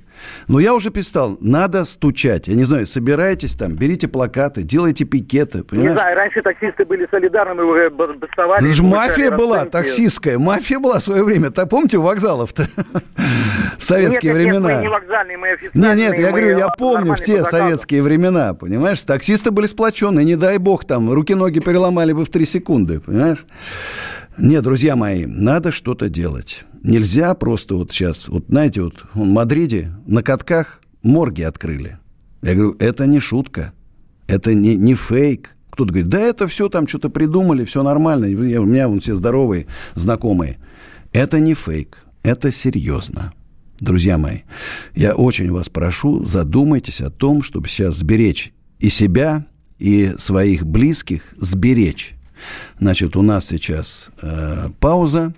[0.48, 2.48] Но я уже писал, надо стучать.
[2.48, 5.62] Я не знаю, собирайтесь там, берите плакаты, делайте пикеты.
[5.62, 5.92] Понимаешь?
[5.92, 8.64] Не знаю, раньше таксисты были солидарными, вы бастовали.
[8.64, 10.40] Это же мафия была, таксистская.
[10.40, 11.52] Мафия была в свое время.
[11.52, 12.66] Так помните, у вокзалов-то?
[13.78, 14.68] В советские нет, времена.
[14.68, 15.94] Нет, мы не вокзальные, мы официальные.
[15.94, 19.02] Нет, нет, я говорю, я помню в те советские времена, понимаешь?
[19.02, 23.44] Таксисты были сплоченные, не дай бог там, руки-ноги переломали бы в три секунды, понимаешь?
[24.36, 26.64] Нет, друзья мои, надо что-то делать.
[26.82, 31.98] Нельзя просто вот сейчас, вот знаете, вот в Мадриде на катках морги открыли.
[32.42, 33.72] Я говорю, это не шутка,
[34.26, 35.50] это не, не фейк.
[35.70, 38.24] Кто-то говорит, да это все там что-то придумали, все нормально.
[38.24, 40.58] Я, у меня вон все здоровые знакомые.
[41.12, 43.32] Это не фейк, это серьезно.
[43.78, 44.40] Друзья мои,
[44.96, 49.46] я очень вас прошу, задумайтесь о том, чтобы сейчас сберечь и себя,
[49.78, 52.14] и своих близких, сберечь.
[52.78, 55.32] Значит, у нас сейчас э, пауза.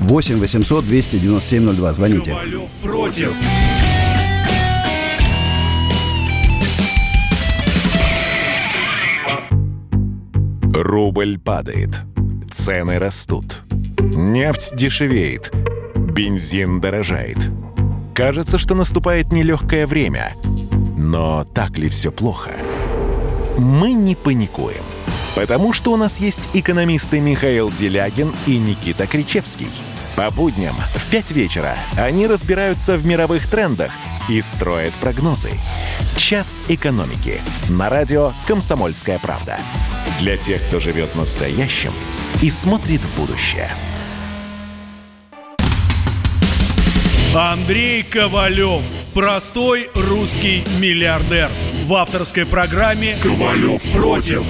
[0.00, 1.92] 8 800 297 02.
[1.92, 2.36] Звоните.
[2.82, 3.32] против.
[10.74, 12.00] Рубль падает.
[12.50, 13.62] Цены растут.
[13.98, 15.52] Нефть дешевеет.
[15.94, 17.50] Бензин дорожает.
[18.14, 20.32] Кажется, что наступает нелегкое время.
[20.96, 22.50] Но так ли все плохо?
[23.56, 24.82] Мы не паникуем.
[25.34, 29.70] Потому что у нас есть экономисты Михаил Делягин и Никита Кричевский.
[30.16, 33.92] По будням в 5 вечера они разбираются в мировых трендах
[34.28, 35.50] и строят прогнозы.
[36.16, 39.56] «Час экономики» на радио «Комсомольская правда».
[40.18, 41.92] Для тех, кто живет настоящим
[42.42, 43.70] и смотрит в будущее.
[47.34, 48.82] Андрей Ковалев.
[49.14, 51.48] Простой русский миллиардер.
[51.86, 54.44] В авторской программе «Ковалев против».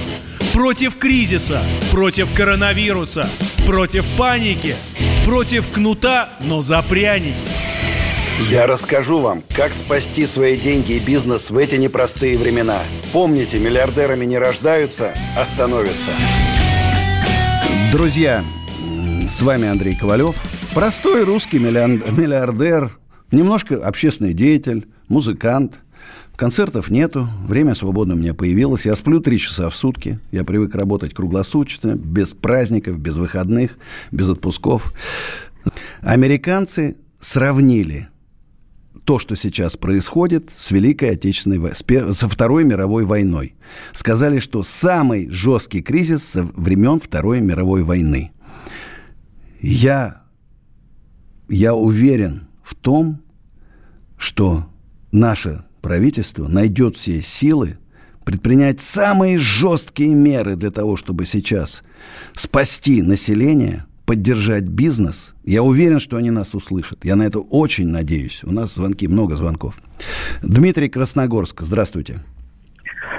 [0.53, 3.25] Против кризиса, против коронавируса,
[3.65, 4.75] против паники,
[5.25, 7.35] против кнута, но за пряники.
[8.49, 12.79] Я расскажу вам, как спасти свои деньги и бизнес в эти непростые времена.
[13.13, 16.11] Помните, миллиардерами не рождаются, а становятся.
[17.93, 18.43] Друзья,
[19.29, 20.35] с вами Андрей Ковалев.
[20.73, 22.91] Простой русский миллиардер,
[23.31, 25.75] немножко общественный деятель, музыкант–
[26.41, 28.87] Концертов нету, время свободно у меня появилось.
[28.87, 30.19] Я сплю три часа в сутки.
[30.31, 33.77] Я привык работать круглосуточно, без праздников, без выходных,
[34.11, 34.91] без отпусков.
[36.01, 38.09] Американцы сравнили
[39.03, 43.53] то, что сейчас происходит с Великой Отечественной войной, со Второй мировой войной.
[43.93, 48.31] Сказали, что самый жесткий кризис со времен Второй мировой войны.
[49.61, 50.23] Я,
[51.49, 53.21] я уверен в том,
[54.17, 54.65] что
[55.11, 57.77] наша правительство найдет все силы
[58.23, 61.81] предпринять самые жесткие меры для того, чтобы сейчас
[62.35, 65.33] спасти население, поддержать бизнес.
[65.43, 67.03] Я уверен, что они нас услышат.
[67.03, 68.41] Я на это очень надеюсь.
[68.43, 69.81] У нас звонки, много звонков.
[70.43, 72.19] Дмитрий Красногорск, здравствуйте.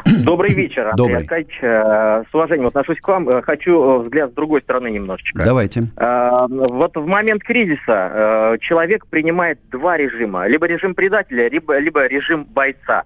[0.25, 1.21] Добрый вечер, Андрей Добрый.
[1.23, 1.59] Аркадьевич.
[1.63, 3.29] Э, С уважением отношусь к вам.
[3.29, 5.43] Э, Хочу э, взгляд с другой стороны немножечко.
[5.45, 5.83] Давайте.
[5.97, 10.47] Вот в момент кризиса человек принимает два режима.
[10.47, 13.05] Либо режим предателя, либо, либо режим бойца.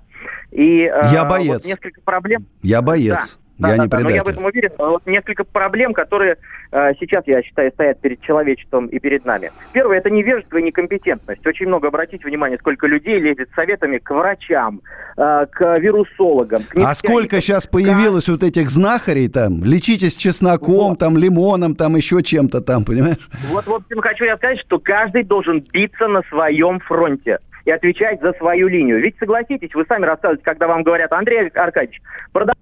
[0.51, 1.49] И, Я боец.
[1.49, 2.47] вот несколько проблем.
[2.63, 3.39] Я боец.
[3.39, 4.33] Да, я да, не да, но я в предатель.
[4.33, 4.71] этом уверен.
[4.79, 6.37] Вот несколько проблем, которые
[6.73, 9.51] э, сейчас, я считаю, стоят перед человечеством и перед нами.
[9.73, 11.47] Первое– это невежество и некомпетентность.
[11.47, 14.83] Очень много, обратите внимание, сколько людей лезет советами к врачам,
[15.17, 19.65] э, к вирусологам, к А сколько сейчас появилось вот этих знахарей там?
[19.65, 23.29] Лечитесь чесноком, там, лимоном, там, еще чем-то там, понимаешь?
[23.49, 28.21] Вот, в общем, хочу я сказать, что каждый должен биться на своем фронте и отвечать
[28.21, 29.01] за свою линию.
[29.01, 32.01] Ведь согласитесь, вы сами рассказываете, когда вам говорят, Андрей Аркадьевич,
[32.33, 32.53] прода-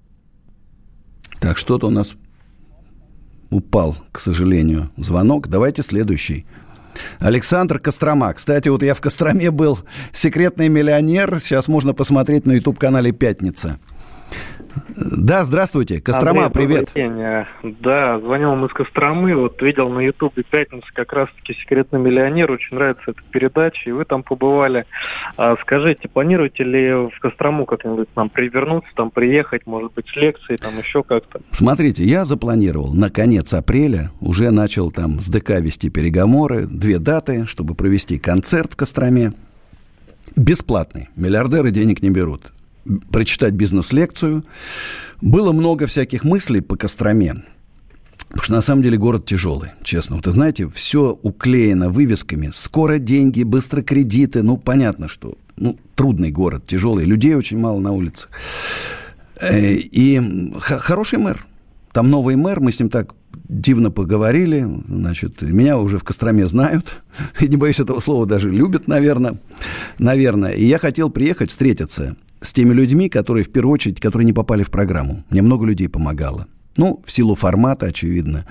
[1.44, 2.14] Так, что-то у нас
[3.50, 5.48] упал, к сожалению, звонок.
[5.48, 6.46] Давайте следующий.
[7.18, 8.32] Александр Кострома.
[8.32, 9.78] Кстати, вот я в Костроме был
[10.10, 11.38] секретный миллионер.
[11.40, 13.78] Сейчас можно посмотреть на YouTube-канале «Пятница».
[14.96, 16.00] Да, здравствуйте.
[16.00, 16.90] Кострома, Андрей, привет.
[16.94, 17.76] день.
[17.80, 19.34] Да, звонил вам из Костромы.
[19.36, 22.50] Вот видел на Ютубе «Пятница» как раз-таки «Секретный миллионер».
[22.50, 24.86] Очень нравится эта передача, и вы там побывали.
[25.36, 30.58] А Скажите, планируете ли в Кострому как-нибудь нам привернуться, там приехать, может быть, с лекцией,
[30.58, 31.40] там еще как-то?
[31.52, 37.46] Смотрите, я запланировал на конец апреля, уже начал там с ДК вести переговоры, две даты,
[37.46, 39.32] чтобы провести концерт в Костроме.
[40.36, 42.52] Бесплатный, миллиардеры денег не берут.
[43.10, 44.44] Прочитать бизнес-лекцию.
[45.20, 47.44] Было много всяких мыслей по Костроме.
[48.28, 50.16] Потому что на самом деле город тяжелый, честно.
[50.16, 52.50] Вот, знаете, все уклеено вывесками.
[52.52, 54.42] Скоро деньги, быстро кредиты.
[54.42, 57.04] Ну, понятно, что ну, трудный город, тяжелый.
[57.04, 58.30] Людей очень мало на улицах.
[59.40, 60.20] Э, И
[60.60, 61.46] хороший мэр.
[61.92, 63.14] Там новый мэр, мы с ним так
[63.48, 64.66] дивно поговорили.
[64.88, 67.02] Значит, меня уже в Костроме знают.
[67.40, 69.38] И не боюсь этого слова, даже любят, наверное.
[69.98, 70.52] Наверное.
[70.52, 74.62] И я хотел приехать, встретиться с теми людьми, которые, в первую очередь, которые не попали
[74.62, 75.24] в программу.
[75.30, 76.46] Мне много людей помогало.
[76.76, 78.44] Ну, в силу формата, очевидно.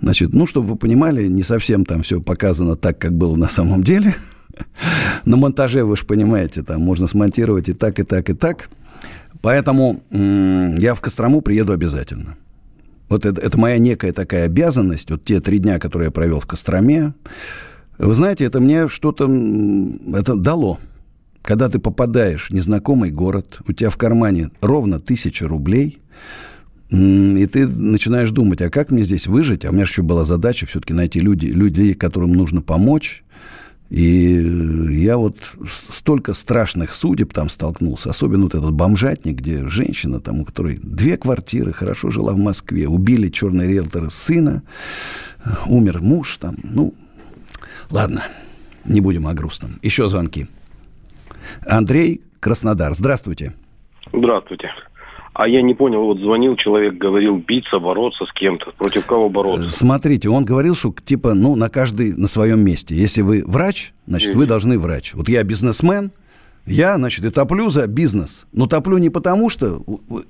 [0.00, 3.82] Значит, ну, чтобы вы понимали, не совсем там все показано так, как было на самом
[3.82, 4.14] деле.
[5.24, 8.68] На монтаже, вы же понимаете, там можно смонтировать и так, и так, и так.
[9.40, 12.36] Поэтому я в Кострому приеду обязательно.
[13.08, 16.46] Вот это, это моя некая такая обязанность, вот те три дня, которые я провел в
[16.46, 17.14] Костроме.
[17.98, 19.30] Вы знаете, это мне что-то
[20.14, 20.78] это дало.
[21.42, 26.00] Когда ты попадаешь в незнакомый город, у тебя в кармане ровно тысяча рублей,
[26.90, 29.64] и ты начинаешь думать, а как мне здесь выжить?
[29.64, 33.22] А у меня еще была задача все-таки найти люди, людей, которым нужно помочь.
[33.90, 34.34] И
[34.90, 35.36] я вот
[35.68, 41.16] столько страшных судеб там столкнулся, особенно вот этот бомжатник, где женщина там, у которой две
[41.16, 44.62] квартиры, хорошо жила в Москве, убили черные риэлторы сына,
[45.66, 46.94] умер муж там, ну,
[47.90, 48.24] ладно,
[48.84, 49.80] не будем о грустном.
[49.82, 50.46] Еще звонки.
[51.66, 53.54] Андрей Краснодар, здравствуйте.
[54.12, 54.70] Здравствуйте.
[55.32, 58.72] А я не понял, вот звонил человек, говорил биться, бороться с кем-то.
[58.76, 59.70] Против кого бороться?
[59.70, 62.94] Смотрите, он говорил, что типа, ну, на каждый на своем месте.
[62.94, 65.14] Если вы врач, значит, вы должны врач.
[65.14, 66.10] Вот я бизнесмен,
[66.66, 68.46] я, значит, и топлю за бизнес.
[68.52, 69.82] Но топлю не потому, что...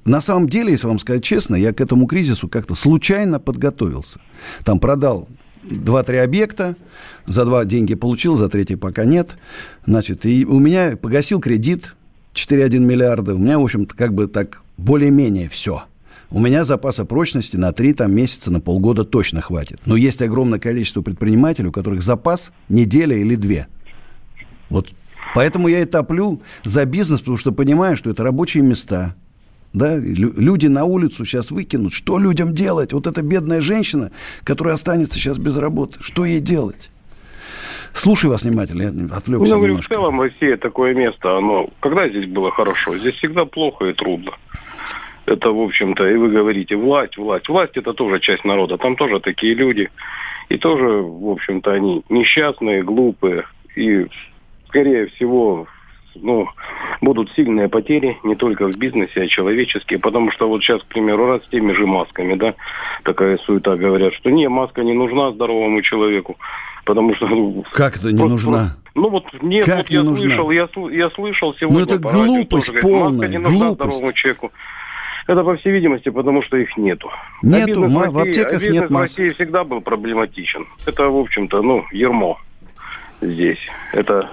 [0.04, 4.20] На самом деле, если вам сказать честно, я к этому кризису как-то случайно подготовился.
[4.64, 5.28] Там продал
[5.62, 6.76] два-три объекта,
[7.26, 9.36] за два деньги получил, за третий пока нет.
[9.86, 11.94] Значит, и у меня погасил кредит
[12.34, 13.34] 4,1 миллиарда.
[13.34, 15.84] У меня, в общем-то, как бы так более-менее все.
[16.30, 19.80] У меня запаса прочности на 3 там, месяца, на полгода точно хватит.
[19.84, 23.66] Но есть огромное количество предпринимателей, у которых запас неделя или две.
[24.68, 24.90] Вот
[25.34, 29.16] поэтому я и топлю за бизнес, потому что понимаю, что это рабочие места.
[29.72, 29.96] Да?
[29.96, 31.92] Лю- люди на улицу сейчас выкинут.
[31.92, 32.92] Что людям делать?
[32.92, 34.10] Вот эта бедная женщина,
[34.44, 35.98] которая останется сейчас без работы.
[36.00, 36.90] Что ей делать?
[37.92, 39.94] Слушаю вас внимательно, я отвлекся Ну, я говорю, в немножко.
[39.94, 41.70] целом Россия такое место, оно...
[41.80, 42.96] Когда здесь было хорошо?
[42.96, 44.32] Здесь всегда плохо и трудно.
[45.26, 47.48] Это, в общем-то, и вы говорите, власть, власть.
[47.48, 49.88] Власть это тоже часть народа, там тоже такие люди.
[50.48, 53.44] И тоже, в общем-то, они несчастные, глупые.
[53.76, 54.06] И,
[54.68, 55.66] скорее всего,
[56.22, 56.48] ну,
[57.00, 59.98] будут сильные потери не только в бизнесе, а человеческие.
[59.98, 62.54] Потому что вот сейчас, к примеру, раз с теми же масками, да,
[63.04, 66.36] такая суета, говорят, что не, маска не нужна здоровому человеку.
[66.84, 67.26] Потому что...
[67.28, 68.76] ну, Как это не просто- нужна?
[68.94, 70.26] Ну вот нет, Как вот не я нужна?
[70.36, 71.78] слышал, я, я слышал сегодня.
[71.78, 73.74] Ну, это по радио глупость тоже, говорит, полная, Маска не нужна глупость.
[73.92, 74.52] здоровому человеку.
[75.26, 77.08] Это, по всей видимости, потому что их нету.
[77.42, 79.18] Нету, а бизнес ма- в в аптеках а бизнес нет масок.
[79.18, 80.66] России всегда был проблематичен.
[80.86, 82.40] Это, в общем-то, ну, ермо
[83.20, 83.60] здесь.
[83.92, 84.30] Это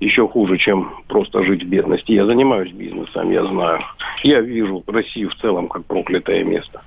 [0.00, 2.12] еще хуже, чем просто жить в бедности.
[2.12, 3.80] Я занимаюсь бизнесом, я знаю.
[4.22, 6.82] Я вижу Россию в целом как проклятое место.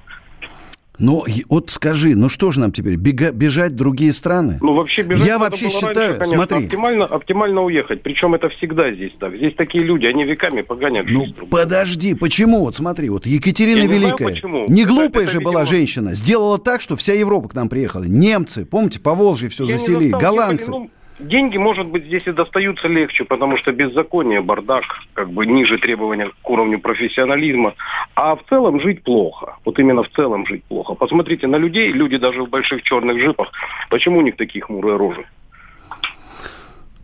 [0.99, 4.59] Ну, вот скажи, ну что же нам теперь, бега, бежать в другие страны?
[4.61, 6.65] Ну, вообще бежать Я вообще считаю, раньше, конечно, смотри.
[6.65, 9.35] Оптимально, оптимально уехать, причем это всегда здесь так.
[9.35, 12.59] Здесь такие люди, они веками погонят Ну, подожди, почему?
[12.59, 15.77] Вот смотри, вот Екатерина Я Великая, не, знаю, не глупая это, же это, была видимо...
[15.77, 18.03] женщина, сделала так, что вся Европа к нам приехала.
[18.03, 20.67] Немцы, помните, по Волжье все Я засели, голландцы.
[20.67, 20.89] Ехали, ну,
[21.19, 24.83] Деньги, может быть, здесь и достаются легче, потому что беззаконие, бардак,
[25.13, 27.75] как бы ниже требования к уровню профессионализма.
[28.15, 29.57] А в целом жить плохо.
[29.63, 30.95] Вот именно в целом жить плохо.
[30.95, 33.51] Посмотрите на людей, люди даже в больших черных джипах.
[33.89, 35.25] Почему у них такие хмурые рожи?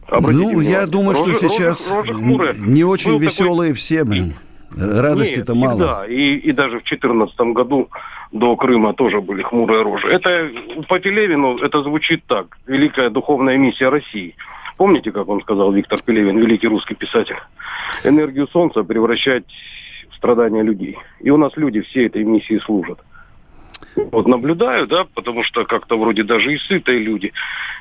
[0.07, 0.72] Обратите ну, внимание.
[0.72, 3.78] я думаю, рожи, что сейчас рожи, рожи не очень Был веселые такой...
[3.78, 4.34] все, блин.
[4.78, 5.80] Радости-то мало.
[5.80, 7.89] Да, и, и даже в 2014 году
[8.32, 10.07] до Крыма тоже были хмурые рожи.
[10.07, 10.49] Это
[10.88, 12.57] по Пелевину это звучит так.
[12.67, 14.36] Великая духовная миссия России.
[14.78, 17.36] Помните, как он сказал Виктор Пелевин, великий русский писатель?
[18.03, 19.43] Энергию солнца превращать
[20.09, 20.97] в страдания людей.
[21.20, 22.99] И у нас люди все этой миссии служат.
[24.11, 27.34] Вот наблюдаю, да, потому что как-то вроде даже и сытые люди,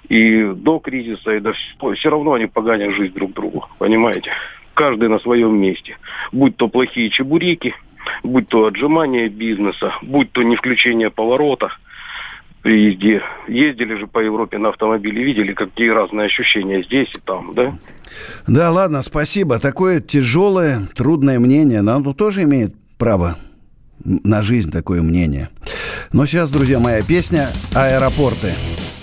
[0.08, 4.32] и до кризиса, и до всего, все равно они поганят жизнь друг другу, понимаете?
[4.78, 5.96] Каждый на своем месте.
[6.30, 7.74] Будь то плохие чебуреки,
[8.22, 11.70] будь то отжимание бизнеса, будь то не включение поворота
[12.62, 13.20] при езде.
[13.48, 17.72] Ездили же по Европе на автомобиле, видели, какие разные ощущения здесь и там, да?
[18.46, 19.58] Да, ладно, спасибо.
[19.58, 23.36] Такое тяжелое, трудное мнение, но оно тоже имеет право
[24.04, 25.48] на жизнь такое мнение.
[26.12, 28.52] Но сейчас, друзья, моя песня «Аэропорты».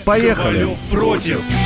[0.06, 0.60] Поехали!
[0.60, 1.65] Ковалев против!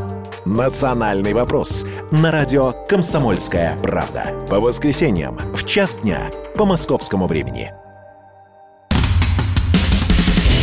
[0.45, 4.33] «Национальный вопрос» на радио «Комсомольская правда».
[4.49, 7.71] По воскресеньям в час дня по московскому времени.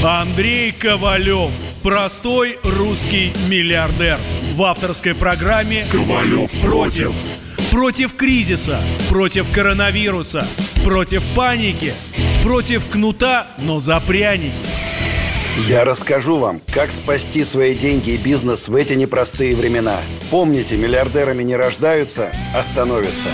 [0.04, 1.50] Андрей Ковалев.
[1.82, 4.18] Простой русский миллиардер.
[4.54, 7.12] В авторской программе «Ковалев против».
[7.70, 10.44] Против кризиса, против коронавируса,
[10.82, 11.92] против паники,
[12.42, 14.77] против кнута, но за пряники.
[15.66, 19.98] Я расскажу вам, как спасти свои деньги и бизнес в эти непростые времена.
[20.30, 23.28] Помните, миллиардерами не рождаются, а становятся.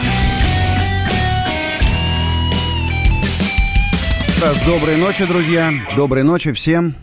[4.40, 5.72] Раз, доброй ночи, друзья.
[5.96, 6.94] Доброй ночи всем.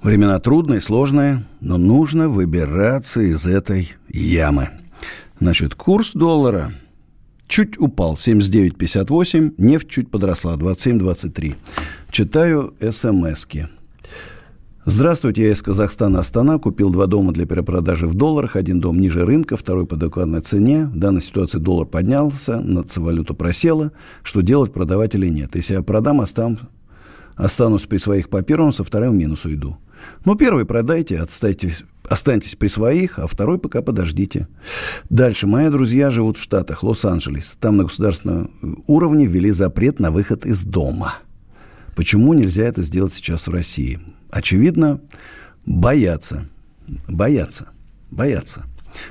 [0.00, 4.68] Времена трудные, сложные, но нужно выбираться из этой ямы.
[5.40, 6.72] Значит, курс доллара
[7.48, 11.56] чуть упал, 79,58, нефть чуть подросла, 27,23.
[12.10, 13.66] Читаю смски.
[14.86, 16.58] Здравствуйте, я из Казахстана Астана.
[16.58, 18.54] Купил два дома для перепродажи в долларах.
[18.54, 20.84] Один дом ниже рынка, второй по адекватной цене.
[20.84, 23.92] В данной ситуации доллар поднялся, нацвалюта просела.
[24.22, 25.56] Что делать, продавать или нет?
[25.56, 26.58] Если я продам, остан,
[27.34, 29.78] останусь при своих по первому, со вторым в минус уйду.
[30.26, 34.48] Ну, первый продайте, отстайтесь, останьтесь при своих, а второй пока подождите.
[35.08, 35.46] Дальше.
[35.46, 37.56] Мои друзья живут в Штатах, Лос-Анджелес.
[37.58, 38.50] Там на государственном
[38.86, 41.14] уровне ввели запрет на выход из дома.
[41.96, 44.00] Почему нельзя это сделать сейчас в России?
[44.34, 45.00] очевидно,
[45.64, 46.48] боятся.
[47.08, 47.68] Боятся.
[48.10, 48.64] Боятся.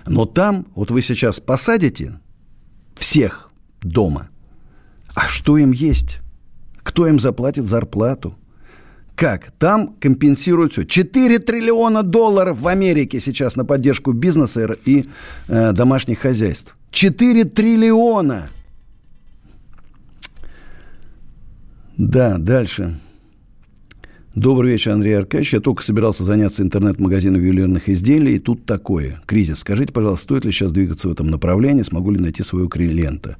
[0.05, 2.19] Но там, вот вы сейчас посадите
[2.95, 4.29] всех дома,
[5.15, 6.19] а что им есть?
[6.83, 8.37] Кто им заплатит зарплату?
[9.15, 9.51] Как?
[9.59, 10.85] Там компенсируют все.
[10.85, 15.05] 4 триллиона долларов в Америке сейчас на поддержку бизнеса и
[15.47, 16.75] э, домашних хозяйств.
[16.91, 18.49] 4 триллиона!
[21.97, 22.95] Да, дальше.
[24.33, 25.53] Добрый вечер, Андрей Аркадьевич.
[25.53, 29.21] Я только собирался заняться интернет-магазином ювелирных изделий, и тут такое.
[29.27, 29.59] Кризис.
[29.59, 31.83] Скажите, пожалуйста, стоит ли сейчас двигаться в этом направлении?
[31.83, 33.37] Смогу ли найти своего клиента?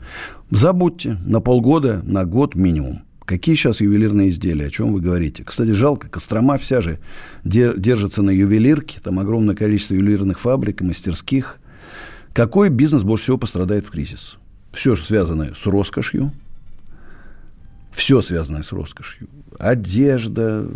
[0.52, 1.18] Забудьте.
[1.26, 3.02] На полгода, на год минимум.
[3.26, 4.68] Какие сейчас ювелирные изделия?
[4.68, 5.44] О чем вы говорите?
[5.44, 7.00] Кстати, жалко, Кострома вся же
[7.44, 9.00] держится на ювелирке.
[9.02, 11.58] Там огромное количество ювелирных фабрик и мастерских.
[12.34, 14.38] Какой бизнес больше всего пострадает в кризис?
[14.72, 16.32] Все, что связано с роскошью,
[17.94, 19.30] все связанное с роскошью.
[19.60, 20.68] Одежда,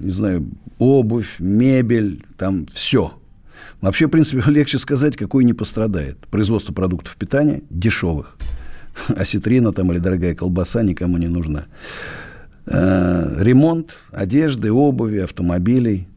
[0.00, 3.14] не знаю, обувь, мебель, там все.
[3.80, 6.18] Вообще, в принципе, легче сказать, какой не пострадает.
[6.28, 8.36] Производство продуктов питания дешевых.
[9.08, 11.66] Осетрина там или дорогая колбаса никому не нужна.
[12.66, 16.08] Э, ремонт одежды, обуви, автомобилей.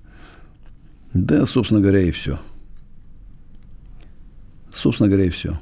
[1.14, 2.40] Да, собственно говоря, и все.
[4.72, 5.60] Собственно говоря, и все.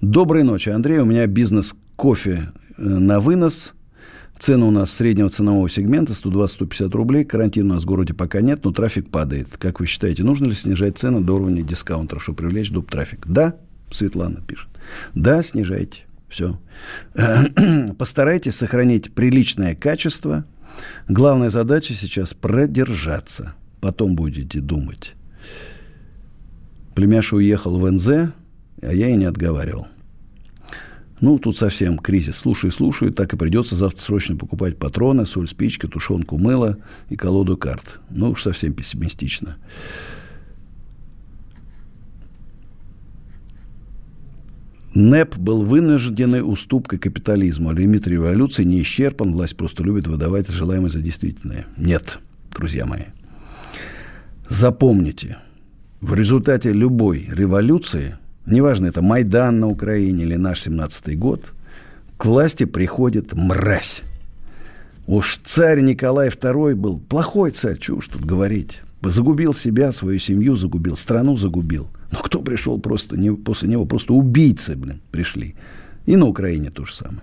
[0.00, 0.98] Доброй ночи, Андрей.
[0.98, 2.48] У меня бизнес кофе
[2.80, 3.72] на вынос.
[4.38, 7.24] Цены у нас среднего ценового сегмента 120-150 рублей.
[7.24, 9.58] Карантина у нас в городе пока нет, но трафик падает.
[9.58, 12.90] Как вы считаете, нужно ли снижать цены до уровня дискаунтеров, чтобы привлечь доп.
[12.90, 13.26] трафик?
[13.26, 13.56] Да,
[13.92, 14.70] Светлана пишет.
[15.14, 16.00] Да, снижайте.
[16.30, 16.58] Все.
[17.98, 20.46] Постарайтесь сохранить приличное качество.
[21.06, 23.54] Главная задача сейчас продержаться.
[23.80, 25.14] Потом будете думать.
[26.94, 29.88] Племяша уехал в НЗ, а я и не отговаривал.
[31.20, 32.36] Ну, тут совсем кризис.
[32.36, 36.78] Слушай, слушай, так и придется завтра срочно покупать патроны, соль, спички, тушенку мыло
[37.10, 38.00] и колоду карт.
[38.08, 39.56] Ну, уж совсем пессимистично.
[44.94, 47.72] НЭП был вынужденной уступкой капитализму.
[47.72, 49.32] Лимит революции не исчерпан.
[49.32, 51.66] Власть просто любит выдавать желаемое за действительное.
[51.76, 52.18] Нет,
[52.50, 53.04] друзья мои.
[54.48, 55.38] Запомните,
[56.00, 58.16] в результате любой революции,
[58.46, 61.52] неважно, это Майдан на Украине или наш 17-й год,
[62.16, 64.02] к власти приходит мразь.
[65.06, 68.80] Уж царь Николай II был плохой царь, чего уж тут говорить.
[69.02, 73.86] Загубил себя, свою семью загубил, страну загубил– но кто пришел просто не, после него?
[73.86, 75.54] Просто убийцы, блин, пришли.
[76.06, 77.22] И на Украине то же самое.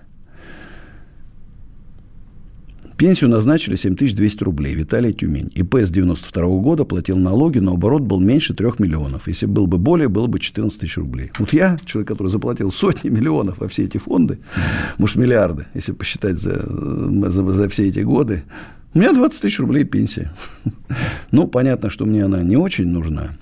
[2.98, 4.74] Пенсию назначили 7200 рублей.
[4.74, 5.52] Виталий Тюмень.
[5.54, 9.28] ИП с 92 -го года платил налоги, но оборот был меньше 3 миллионов.
[9.28, 11.32] Если был бы более, было бы 14 тысяч рублей.
[11.38, 14.40] Вот я, человек, который заплатил сотни миллионов во все эти фонды,
[14.98, 16.66] может, миллиарды, если посчитать за,
[17.30, 18.44] за, за все эти годы,
[18.96, 20.32] у меня 20 тысяч рублей пенсия.
[21.32, 23.38] Ну, понятно, что мне она не очень нужна.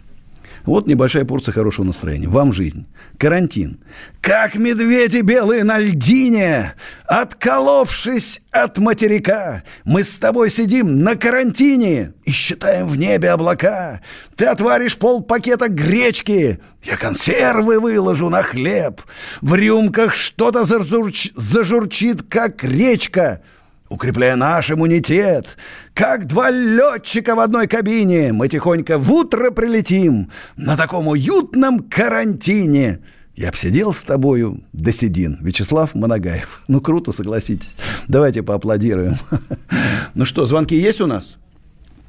[0.65, 2.27] Вот небольшая порция хорошего настроения.
[2.27, 2.87] Вам жизнь.
[3.19, 3.79] Карантин.
[4.19, 6.73] Как медведи белые на льдине,
[7.05, 14.01] отколовшись от материка, мы с тобой сидим на карантине и считаем в небе облака.
[14.35, 19.01] Ты отваришь пол пакета гречки, я консервы выложу на хлеб.
[19.41, 21.31] В рюмках что-то зажурч...
[21.35, 23.41] зажурчит, как речка—
[23.95, 25.57] укрепляя наш иммунитет.
[25.93, 32.99] Как два летчика в одной кабине мы тихонько в утро прилетим на таком уютном карантине.
[33.35, 35.39] Я б сидел с тобою до седин.
[35.41, 36.63] Вячеслав Моногаев.
[36.67, 37.75] Ну, круто, согласитесь.
[38.07, 39.15] Давайте поаплодируем.
[40.13, 41.37] Ну что, звонки есть у нас?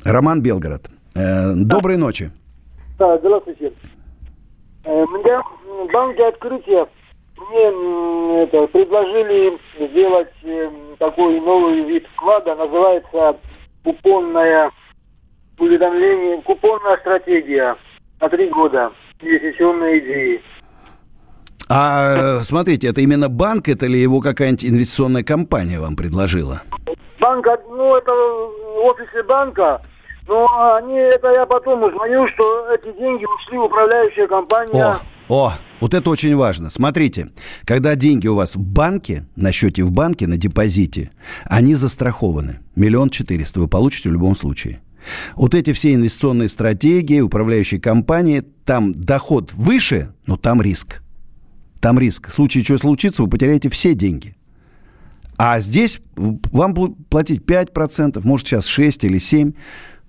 [0.05, 0.89] Роман Белгород.
[1.15, 2.31] Э, доброй ночи.
[2.99, 3.73] Да, здравствуйте.
[4.85, 5.41] Э, мне
[5.93, 6.87] банки открытия
[7.39, 13.37] мне это, предложили сделать э, такой новый вид вклада, называется
[13.85, 14.71] купонная
[15.59, 17.77] уведомление, купонная стратегия
[18.21, 20.43] на три года, инвестиционные идеи.
[21.69, 26.63] А смотрите, это именно банк, это ли его какая-нибудь инвестиционная компания вам предложила?
[27.19, 28.13] Банк, ну это
[28.83, 29.83] офисы банка,
[30.29, 34.85] но они, это я потом узнаю, что эти деньги ушли в управляющая компания.
[34.85, 36.71] О, о, вот это очень важно.
[36.71, 37.31] Смотрите,
[37.65, 41.11] когда деньги у вас в банке, на счете в банке, на депозите,
[41.45, 42.61] они застрахованы.
[42.77, 44.81] Миллион четыреста вы получите в любом случае.
[45.35, 51.03] Вот эти все инвестиционные стратегии, управляющие компании, там доход выше, но там риск.
[51.81, 52.29] Там риск.
[52.29, 54.37] В случае чего случится, вы потеряете все деньги.
[55.37, 59.53] А здесь вам платить 5%, может сейчас 6 или 7,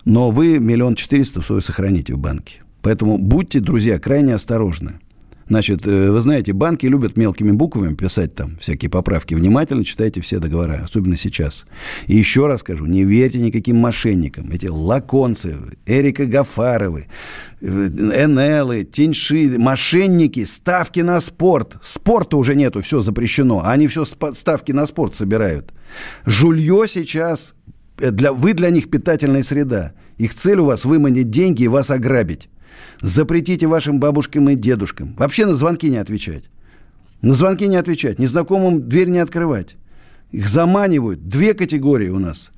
[0.05, 2.61] но вы миллион четыреста свой сохраните в банке.
[2.82, 4.99] Поэтому будьте, друзья, крайне осторожны.
[5.49, 9.33] Значит, э, вы знаете, банки любят мелкими буквами писать там всякие поправки.
[9.33, 11.65] Внимательно читайте все договора, особенно сейчас.
[12.07, 14.51] И еще раз скажу, не верьте никаким мошенникам.
[14.51, 17.07] Эти лаконцы, Эрика Гафаровы,
[17.61, 21.77] э, НЛы, Теньши, мошенники, ставки на спорт.
[21.81, 23.61] Спорта уже нету, все запрещено.
[23.63, 25.73] Они все ставки на спорт собирают.
[26.25, 27.55] Жулье сейчас,
[27.99, 29.93] э, для, вы для них питательная среда.
[30.17, 32.49] Их цель у вас выманить деньги и вас ограбить.
[33.01, 36.43] Запретите вашим бабушкам и дедушкам вообще на звонки не отвечать.
[37.21, 39.76] На звонки не отвечать, незнакомым дверь не открывать.
[40.31, 41.27] Их заманивают.
[41.27, 42.51] Две категории у нас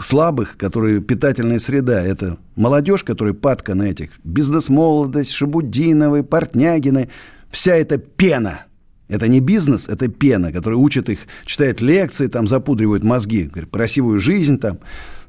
[0.00, 2.02] слабых, которые питательная среда.
[2.02, 4.10] Это молодежь, которая падка на этих.
[4.24, 7.08] Бизнес-молодость, Шабудиновы, Портнягины.
[7.50, 8.66] Вся эта пена.
[9.08, 14.58] Это не бизнес, это пена, которая учит их, читает лекции, там запудривают мозги, красивую жизнь
[14.58, 14.80] там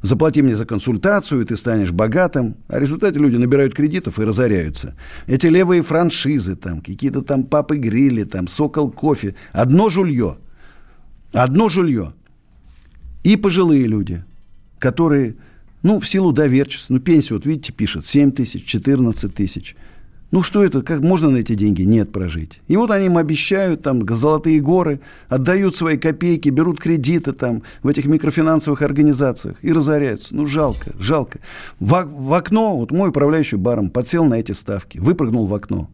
[0.01, 2.55] заплати мне за консультацию, и ты станешь богатым.
[2.67, 4.95] А в результате люди набирают кредитов и разоряются.
[5.27, 9.35] Эти левые франшизы, там, какие-то там папы грили, там, сокол кофе.
[9.51, 10.37] Одно жулье.
[11.33, 12.13] Одно жулье.
[13.23, 14.23] И пожилые люди,
[14.79, 15.35] которые,
[15.83, 19.75] ну, в силу доверчивости, ну, пенсию, вот видите, пишет, 7 тысяч, 14 тысяч.
[20.31, 22.61] Ну что это, как можно на эти деньги нет прожить?
[22.67, 27.87] И вот они им обещают там золотые горы, отдают свои копейки, берут кредиты там в
[27.87, 30.35] этих микрофинансовых организациях и разоряются.
[30.35, 31.39] Ну жалко, жалко.
[31.79, 35.89] В, в окно, вот мой управляющий баром подсел на эти ставки, выпрыгнул в окно.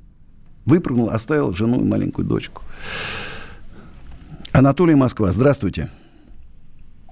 [0.65, 2.61] Выпрыгнул, оставил жену и маленькую дочку.
[4.51, 5.89] Анатолий Москва, здравствуйте.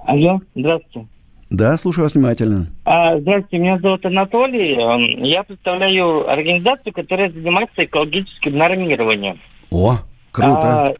[0.05, 1.07] Алло, здравствуйте.
[1.53, 2.65] Да, слушаю вас внимательно.
[2.83, 4.73] А, здравствуйте, меня зовут Анатолий.
[4.73, 9.39] Эм, я представляю организацию, которая занимается экологическим нормированием.
[9.69, 9.97] О,
[10.31, 10.87] круто.
[10.87, 10.93] А,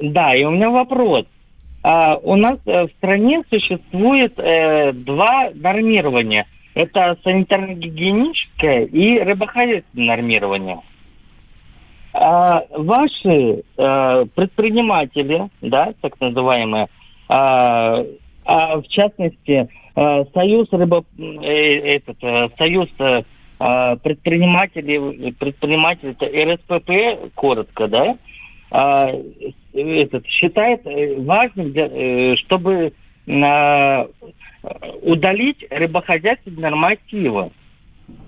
[0.00, 1.26] да, и у меня вопрос.
[1.82, 6.46] А, у нас э, в стране существует э, два нормирования.
[6.72, 10.80] Это санитарно-гигиеническое и рыбохозяйственное нормирование.
[12.14, 16.88] А, ваши а, предприниматели, да, так называемые,
[17.28, 18.04] а,
[18.48, 22.88] в частности, а, Союз рыбо, э, этот, а, Союз
[23.58, 28.16] а, предпринимателей, предпринимателей, это РСПП, коротко, да,
[28.70, 29.12] а,
[29.74, 32.94] этот, считает важным, чтобы
[33.28, 34.06] а,
[35.02, 37.50] удалить рыбохозяйственные нормативы.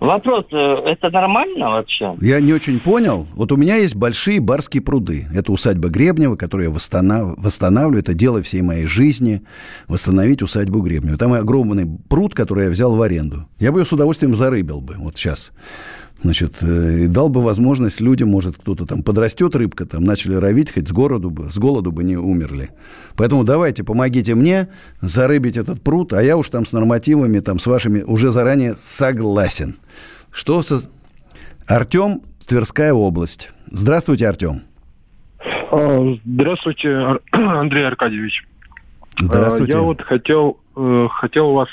[0.01, 2.17] Вопрос, э, это нормально вообще?
[2.23, 3.27] Я не очень понял.
[3.35, 5.27] Вот у меня есть большие барские пруды.
[5.35, 7.35] Это усадьба Гребнева, которую я восстанов...
[7.37, 8.01] восстанавливаю.
[8.01, 9.43] Это дело всей моей жизни.
[9.89, 11.19] Восстановить усадьбу Гребнева.
[11.19, 13.47] Там огромный пруд, который я взял в аренду.
[13.59, 14.95] Я бы ее с удовольствием зарыбил бы.
[14.97, 15.53] Вот сейчас.
[16.23, 20.87] Значит, э, дал бы возможность людям, может, кто-то там подрастет рыбка, там начали ровить, хоть
[20.87, 22.71] с городу бы, с голоду бы не умерли.
[23.17, 24.69] Поэтому давайте, помогите мне
[25.01, 29.77] зарыбить этот пруд, а я уж там с нормативами, там с вашими уже заранее согласен.
[30.31, 30.83] Что со...
[31.67, 33.51] Артем, Тверская область.
[33.67, 34.63] Здравствуйте, Артем.
[35.71, 38.45] А, здравствуйте, Андрей Аркадьевич.
[39.19, 39.73] Здравствуйте.
[39.73, 41.69] А, я вот хотел, э, хотел вас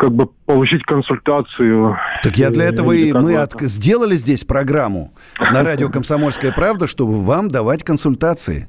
[0.00, 1.98] как бы получить консультацию.
[2.22, 3.60] Так я для этого и мы от...
[3.60, 8.66] сделали здесь программу на радио «Комсомольская правда», чтобы вам давать консультации.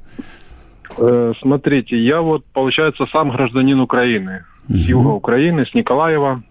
[0.97, 4.43] Э, смотрите, я вот, получается, сам гражданин Украины.
[4.67, 6.43] С юга Украины, с Николаева.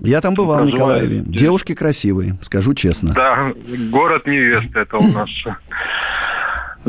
[0.00, 1.18] Я там бывал в Николаеве.
[1.18, 1.40] Здесь.
[1.42, 3.12] Девушки красивые, скажу честно.
[3.12, 3.52] Да,
[3.90, 5.28] город невесты это у нас.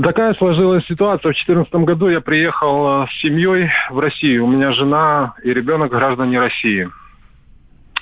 [0.02, 1.34] Такая сложилась ситуация.
[1.34, 4.46] В 2014 году я приехал э, с семьей в Россию.
[4.46, 6.90] У меня жена и ребенок граждане России.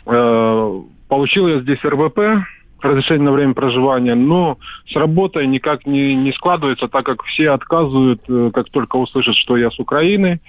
[0.06, 2.46] Э, получил я здесь РВП,
[2.82, 4.58] разрешение на время проживания, но
[4.88, 9.56] с работой никак не, не складывается, так как все отказывают, э, как только услышат, что
[9.58, 10.40] я с Украины,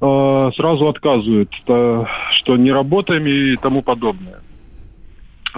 [0.00, 4.40] э, сразу отказывают, что не работаем и тому подобное.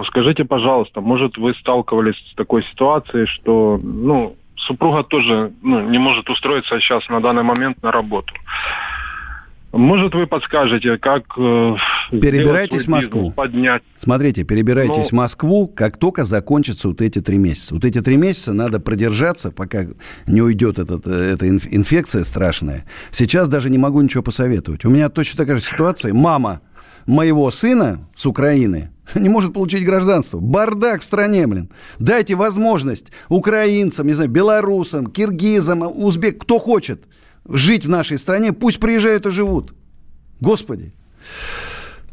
[0.05, 6.29] Скажите, пожалуйста, может вы сталкивались с такой ситуацией, что ну, супруга тоже ну, не может
[6.29, 8.33] устроиться сейчас на данный момент на работу.
[9.71, 11.23] Может, вы подскажете, как...
[11.37, 11.73] Э,
[12.11, 13.31] перебирайтесь в Москву.
[13.31, 13.81] Поднять.
[13.97, 15.03] Смотрите, перебирайтесь Но...
[15.03, 15.07] Ну.
[15.07, 17.73] в Москву, как только закончатся вот эти три месяца.
[17.73, 19.85] Вот эти три месяца надо продержаться, пока
[20.27, 22.85] не уйдет этот, э, эта инфекция страшная.
[23.11, 24.83] Сейчас даже не могу ничего посоветовать.
[24.83, 26.13] У меня точно такая же ситуация.
[26.13, 26.59] Мама
[27.05, 30.39] моего сына с Украины не может получить гражданство.
[30.39, 31.69] Бардак в стране, блин.
[31.97, 37.05] Дайте возможность украинцам, не знаю, белорусам, киргизам, узбек, кто хочет–
[37.47, 39.73] жить в нашей стране, пусть приезжают и живут.
[40.39, 40.93] Господи.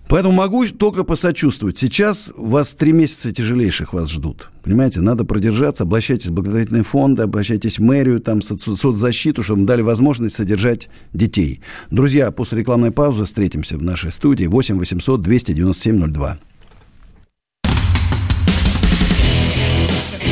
[0.08, 1.78] Поэтому могу только посочувствовать.
[1.78, 4.48] Сейчас вас три месяца тяжелейших вас ждут.
[4.62, 9.82] Понимаете, надо продержаться, обращайтесь в благотворительные фонды, обращайтесь в мэрию, там, соц- соцзащиту, чтобы дали
[9.82, 11.60] возможность содержать детей.
[11.90, 16.38] Друзья, после рекламной паузы встретимся в нашей студии 8 800 297 02.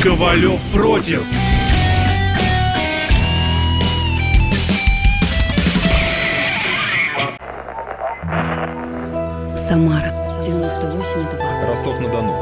[0.01, 1.21] Ковалев против.
[9.67, 11.67] Самара 98,2.
[11.67, 12.33] Ростов-на-Дону.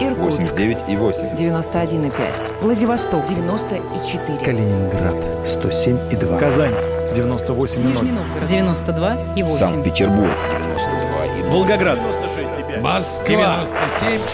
[0.00, 0.54] Иркутск.
[0.54, 1.36] 89,8.
[1.36, 2.62] 91,5.
[2.62, 3.28] Владивосток.
[3.28, 4.38] 94.
[4.42, 5.14] Калининград.
[5.44, 6.38] 107,2.
[6.38, 6.72] Казань.
[7.14, 7.84] 98,0.
[7.84, 8.48] Нижний Новгород.
[8.48, 9.50] 92,8.
[9.50, 10.30] Санкт-Петербург.
[10.30, 11.50] 92,2.
[11.50, 11.98] Волгоград.
[11.98, 12.80] 96,5.
[12.80, 13.66] Москва.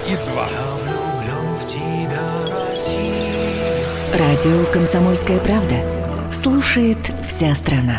[0.06, 0.48] 97,2.
[4.16, 5.74] Радио «Комсомольская правда».
[6.30, 7.98] Слушает вся страна.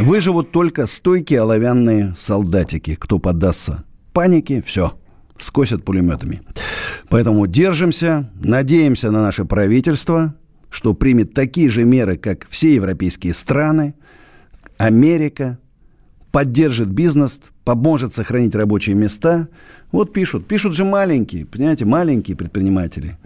[0.00, 2.94] Выживут только стойкие оловянные солдатики.
[2.94, 4.98] Кто поддастся панике, все.
[5.38, 6.40] скосят пулеметами.
[7.10, 10.34] Поэтому держимся, надеемся на наше правительство,
[10.70, 13.94] что примет такие же меры, как все европейские страны,
[14.78, 15.58] Америка,
[16.32, 19.48] поддержит бизнес, поможет сохранить рабочие места.
[19.92, 20.46] Вот пишут.
[20.46, 23.18] Пишут же маленькие, понимаете, маленькие предприниматели.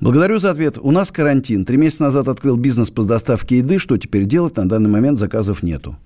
[0.00, 0.78] Благодарю за ответ.
[0.80, 1.64] У нас карантин.
[1.64, 3.78] Три месяца назад открыл бизнес по доставке еды.
[3.78, 4.56] Что теперь делать?
[4.56, 5.98] На данный момент заказов нету.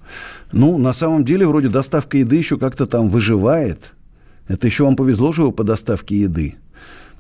[0.51, 3.93] Ну, на самом деле, вроде доставка еды еще как-то там выживает.
[4.49, 6.57] Это еще вам повезло, что вы по доставке еды.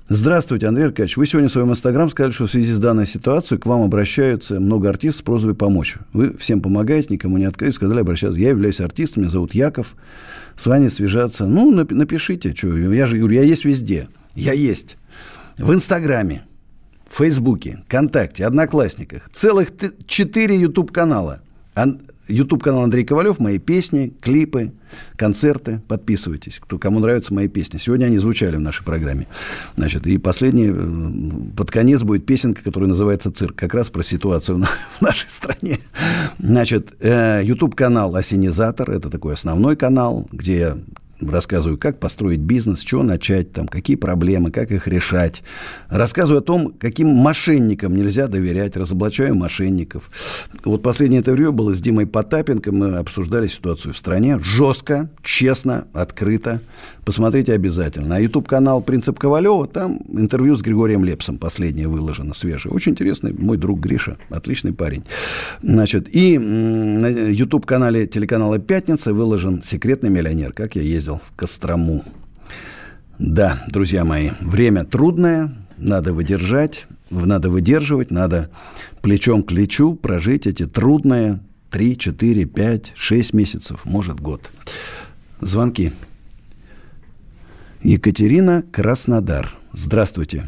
[0.08, 1.16] Здравствуйте, Андрей Аркадьевич.
[1.16, 4.58] Вы сегодня в своем инстаграм сказали, что в связи с данной ситуацией к вам обращаются
[4.58, 5.96] много артистов с просьбой помочь.
[6.12, 8.38] Вы всем помогаете, никому не отказываете, сказали обращаться.
[8.38, 9.94] Я являюсь артистом, меня зовут Яков.
[10.56, 11.46] С вами свяжаться.
[11.46, 12.54] Ну, напишите.
[12.54, 14.08] Что, я же говорю, я есть везде.
[14.34, 14.96] Я есть.
[15.56, 16.44] В Инстаграме,
[17.12, 19.28] Фейсбуке, ВКонтакте, Одноклассниках.
[19.32, 19.68] Целых
[20.06, 21.42] четыре YouTube-канала.
[22.26, 24.72] YouTube канал Андрей Ковалев, мои песни, клипы,
[25.16, 25.82] концерты.
[25.88, 27.76] Подписывайтесь, кто, кому нравятся мои песни.
[27.76, 29.26] Сегодня они звучали в нашей программе.
[29.76, 33.56] Значит, и последний, э, под конец будет песенка, которая называется «Цирк».
[33.56, 34.64] Как раз про ситуацию
[34.98, 35.80] в нашей стране.
[36.38, 38.90] Значит, э, YouTube канал «Осенизатор».
[38.90, 40.78] Это такой основной канал, где я
[41.30, 45.42] рассказываю, как построить бизнес, чего начать, там, какие проблемы, как их решать.
[45.88, 50.10] Рассказываю о том, каким мошенникам нельзя доверять, разоблачаю мошенников.
[50.64, 56.60] Вот последнее интервью было с Димой Потапенко, мы обсуждали ситуацию в стране жестко, честно, открыто.
[57.04, 58.16] Посмотрите обязательно.
[58.16, 62.72] А YouTube-канал «Принцип Ковалева», там интервью с Григорием Лепсом последнее выложено, свежее.
[62.72, 65.02] Очень интересный, мой друг Гриша, отличный парень.
[65.62, 72.04] Значит, и на YouTube-канале телеканала «Пятница» выложен «Секретный миллионер», как я ездил в Кострому.
[73.18, 78.50] Да, друзья мои, время трудное, надо выдержать, надо выдерживать, надо
[79.00, 84.50] плечом к плечу прожить эти трудные 3, 4, 5, 6 месяцев, может, год.
[85.40, 85.92] Звонки.
[87.82, 89.48] Екатерина Краснодар.
[89.72, 90.44] Здравствуйте.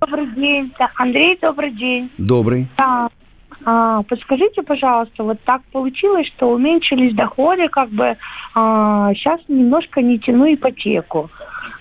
[0.00, 0.70] Добрый день.
[0.96, 2.10] Андрей, добрый день.
[2.18, 2.68] Добрый.
[2.76, 3.08] Да.
[3.64, 8.16] А, подскажите, пожалуйста, вот так получилось, что уменьшились доходы, как бы
[8.54, 11.30] а, сейчас немножко не тяну ипотеку.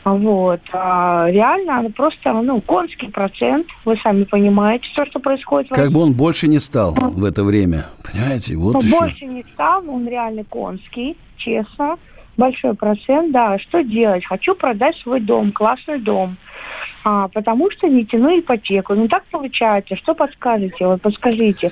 [0.06, 0.62] Вот.
[0.72, 5.70] А реально, ну, просто, ну, конский процент, вы сами понимаете, все, что происходит.
[5.72, 8.56] Как бы он больше не стал в это время, понимаете?
[8.56, 9.00] Вот ну, еще.
[9.00, 11.98] больше не стал, он реально конский, честно
[12.38, 14.26] большой процент, да, что делать?
[14.26, 16.38] Хочу продать свой дом, классный дом,
[17.04, 18.94] а, потому что не тяну ипотеку.
[18.96, 20.86] Ну так получается, что подскажете?
[20.86, 21.72] Вот подскажите.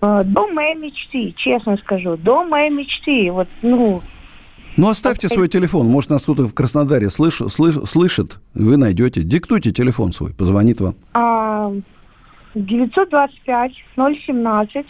[0.00, 3.30] А, дом моей мечты, честно скажу, дом моей мечты.
[3.30, 4.02] Вот, ну,
[4.76, 5.88] ну, оставьте свой телефон.
[5.88, 9.22] Может, нас кто-то в Краснодаре слыш, слыш, слышит, вы найдете.
[9.22, 10.94] Диктуйте телефон свой, позвонит вам.
[11.14, 11.72] А,
[12.54, 14.86] 925 017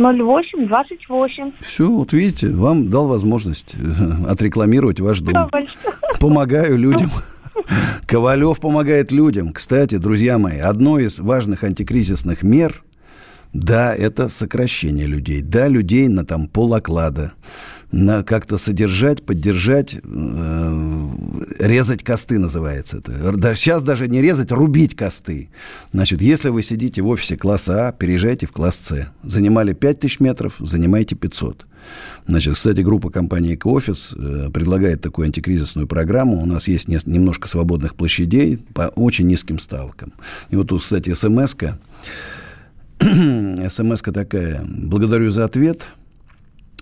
[0.00, 1.52] 0828.
[1.60, 5.50] Все, вот видите, вам дал возможность э, отрекламировать ваш дом.
[6.18, 7.10] Помогаю людям.
[8.06, 9.52] Ковалев помогает людям.
[9.52, 12.82] Кстати, друзья мои, одно из важных антикризисных мер,
[13.52, 15.42] да, это сокращение людей.
[15.42, 17.32] Да, людей на там пол оклада
[17.92, 21.10] на как-то содержать, поддержать, э,
[21.58, 23.32] резать косты называется это.
[23.36, 25.48] Да, сейчас даже не резать, рубить косты.
[25.92, 29.08] Значит, если вы сидите в офисе класса А, переезжайте в класс С.
[29.24, 31.66] Занимали 5000 метров, занимайте 500.
[32.26, 34.14] Значит, кстати, группа компании «Экоофис»
[34.52, 36.40] предлагает такую антикризисную программу.
[36.40, 40.12] У нас есть не, немножко свободных площадей по очень низким ставкам.
[40.50, 41.78] И вот тут, кстати, смс-ка.
[43.00, 44.62] смс-ка такая.
[44.68, 45.82] Благодарю за ответ–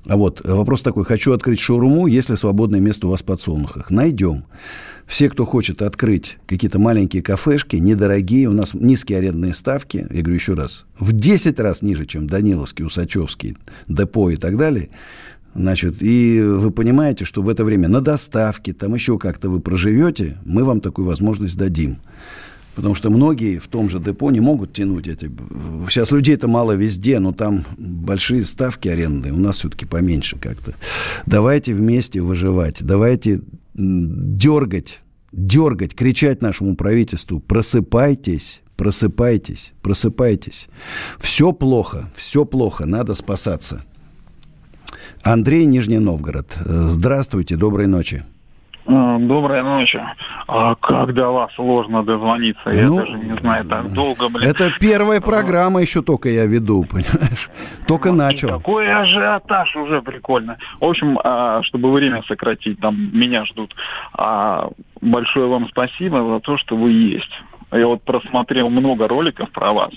[0.06, 1.04] а вот вопрос такой.
[1.04, 3.90] Хочу открыть шаурму, если свободное место у вас в подсолнухах.
[3.90, 4.44] Найдем.
[5.06, 10.34] Все, кто хочет открыть какие-то маленькие кафешки, недорогие, у нас низкие арендные ставки, я говорю
[10.34, 13.56] еще раз, в 10 раз ниже, чем Даниловский, Усачевский,
[13.88, 14.90] Депо и так далее,
[15.54, 20.36] Значит, и вы понимаете, что в это время на доставке, там еще как-то вы проживете,
[20.44, 21.98] мы вам такую возможность дадим.
[22.78, 25.28] Потому что многие в том же депо не могут тянуть эти...
[25.88, 29.32] Сейчас людей-то мало везде, но там большие ставки арендные.
[29.32, 30.76] У нас все-таки поменьше как-то.
[31.26, 32.80] Давайте вместе выживать.
[32.80, 33.40] Давайте
[33.74, 35.00] дергать,
[35.32, 37.40] дергать, кричать нашему правительству.
[37.40, 40.68] Просыпайтесь, просыпайтесь, просыпайтесь.
[41.18, 43.82] Все плохо, все плохо, надо спасаться.
[45.24, 46.56] Андрей Нижний Новгород.
[46.64, 48.22] Здравствуйте, доброй ночи.
[48.90, 50.02] А, доброй ночи.
[50.46, 52.70] А как до вас сложно дозвониться?
[52.70, 54.48] Я ну, даже не знаю, так долго, блин.
[54.48, 57.50] Это первая программа еще только я веду, понимаешь?
[57.86, 58.48] Только начал.
[58.48, 60.56] Какой ажиотаж уже прикольно.
[60.80, 63.74] В общем, а, чтобы время сократить, там меня ждут.
[65.00, 67.42] Большое вам спасибо за то, что вы есть.
[67.70, 69.92] Я вот просмотрел много роликов про вас.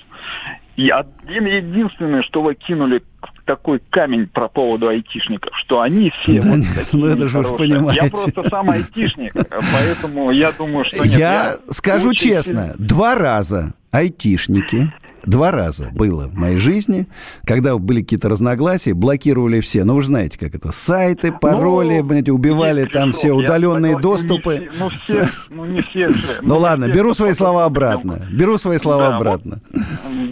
[0.76, 3.04] И один единственный, что вы кинули
[3.46, 7.40] такой камень про поводу айтишников, что они все Да вот нет, такие ну это же
[7.42, 8.02] вы понимаете.
[8.04, 11.18] Я просто сам айтишник, поэтому я думаю, что нет.
[11.18, 14.92] Я скажу очень честно, два раза айтишники,
[15.26, 17.08] два раза было в моей жизни,
[17.46, 19.84] когда были какие-то разногласия, блокировали все.
[19.84, 20.72] Ну, вы же знаете, как это.
[20.72, 24.70] Сайты, пароли, Ну, блядь, убивали там все удаленные согласен, доступы.
[24.80, 26.28] Ну, все, ну, не все же.
[26.42, 28.22] Ну не ладно, беру свои слова обратно.
[28.32, 29.62] Беру свои слова обратно.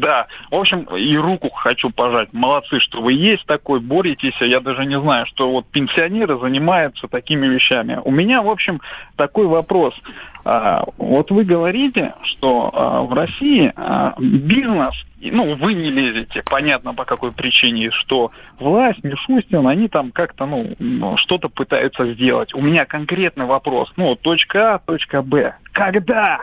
[0.01, 2.29] Да, в общем, и руку хочу пожать.
[2.33, 4.35] Молодцы, что вы есть такой, боретесь.
[4.39, 7.99] А Я даже не знаю, что вот пенсионеры занимаются такими вещами.
[8.03, 8.81] У меня, в общем,
[9.15, 9.93] такой вопрос.
[10.51, 16.95] А, Вот вы говорите, что а, в России а, бизнес, ну, вы не лезете, понятно
[16.95, 22.55] по какой причине, что власть, Мишустин, они там как-то, ну, что-то пытаются сделать.
[22.55, 23.93] У меня конкретный вопрос.
[23.95, 25.53] Ну, точка А, точка Б.
[25.71, 26.39] Когда?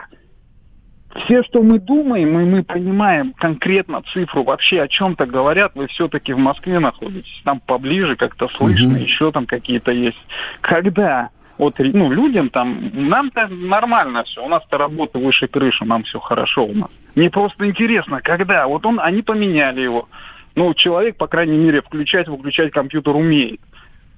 [1.25, 6.31] все, что мы думаем, и мы понимаем конкретно цифру, вообще о чем-то говорят, вы все-таки
[6.33, 9.03] в Москве находитесь, там поближе как-то слышно, Мгм.
[9.03, 10.17] еще там какие-то есть.
[10.61, 11.29] Когда?
[11.57, 16.65] Вот, ну, людям там, нам-то нормально все, у нас-то работа выше крыши, нам все хорошо
[16.65, 16.89] у нас.
[17.15, 18.67] Мне просто интересно, когда?
[18.67, 20.07] Вот он, они поменяли его.
[20.55, 23.59] Ну, человек, по крайней мере, включать, выключать компьютер умеет.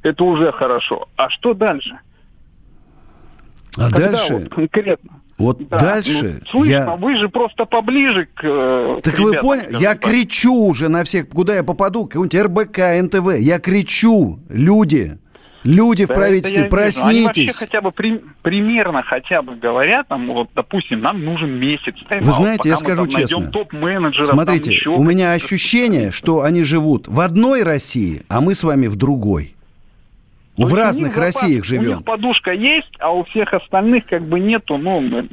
[0.04, 1.08] Это уже хорошо.
[1.16, 2.00] А что дальше?
[3.78, 5.10] А Когда дальше, вот конкретно?
[5.38, 6.96] вот Да, дальше ну, слышно, я...
[6.96, 8.42] вы же просто поближе к...
[8.44, 9.82] э, Так к вы ребятам, поняли?
[9.82, 10.02] Я так.
[10.02, 13.40] кричу уже на всех, куда я попаду, какой-нибудь РБК, НТВ.
[13.40, 15.18] Я кричу, люди,
[15.64, 16.76] люди в Да, это правительстве, вижу.
[16.78, 17.56] Они вообще проснитесь.
[17.56, 21.96] хотя бы при- примерно хотя бы говорят, там, вот, допустим, нам нужен месяц.
[22.10, 23.52] Вы знаете, я скажу честно.
[24.26, 28.88] Смотрите, еще у меня ощущение, что они живут в одной России, а мы с вами
[28.88, 29.56] в другой.
[30.58, 31.88] То в есть у разных Россиях У живем.
[31.98, 35.26] них подушка есть, а у всех остальных как бы нету, ну,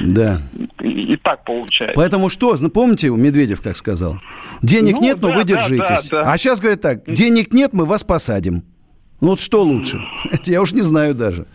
[0.00, 0.40] Да.
[0.80, 1.96] и, и так получается.
[1.96, 4.18] Поэтому что, ну, помните, Медведев как сказал?
[4.62, 6.08] Денег Ну, нет, но да, вы да, держитесь.
[6.10, 6.32] да, да.
[6.32, 8.62] А сейчас говорят так, денег нет, мы вас посадим.
[9.22, 10.00] Ну вот что лучше?
[10.32, 11.46] Это я уж не знаю даже.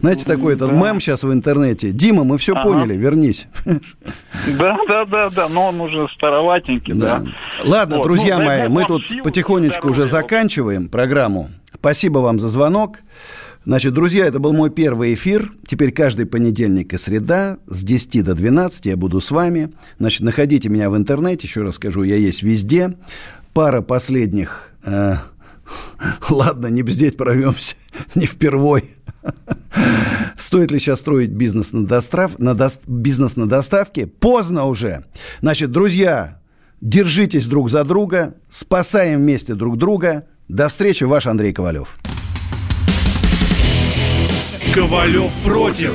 [0.00, 1.90] Знаете, такой этот мем сейчас в интернете.
[1.90, 2.62] Дима, мы все Ага.
[2.62, 3.46] поняли, вернись.
[3.64, 7.24] Да, да, да, да, но он уже староватенький, да.
[7.64, 11.48] Ладно, Вот, друзья ну, мои, мы тут потихонечку уже заканчиваем программу.
[11.74, 12.98] Спасибо вам за звонок.
[13.64, 15.50] Значит, друзья, это был мой первый эфир.
[15.66, 19.72] Теперь каждый понедельник и среда с 10 до 12 я буду с вами.
[19.98, 21.46] Значит, находите меня в интернете.
[21.46, 22.98] Еще раз скажу, я есть везде.
[23.54, 24.68] Пара последних...
[24.84, 25.14] э,
[26.30, 27.76] Ладно, не бздеть прорвемся,
[28.14, 28.84] не впервой.
[30.36, 32.38] Стоит ли сейчас строить бизнес на, достав...
[32.38, 34.06] на дос- бизнес на доставке?
[34.06, 35.04] Поздно уже.
[35.40, 36.40] Значит, друзья,
[36.80, 40.26] держитесь друг за друга, спасаем вместе друг друга.
[40.48, 41.96] До встречи, ваш Андрей Ковалев.
[44.74, 45.94] Ковалев против.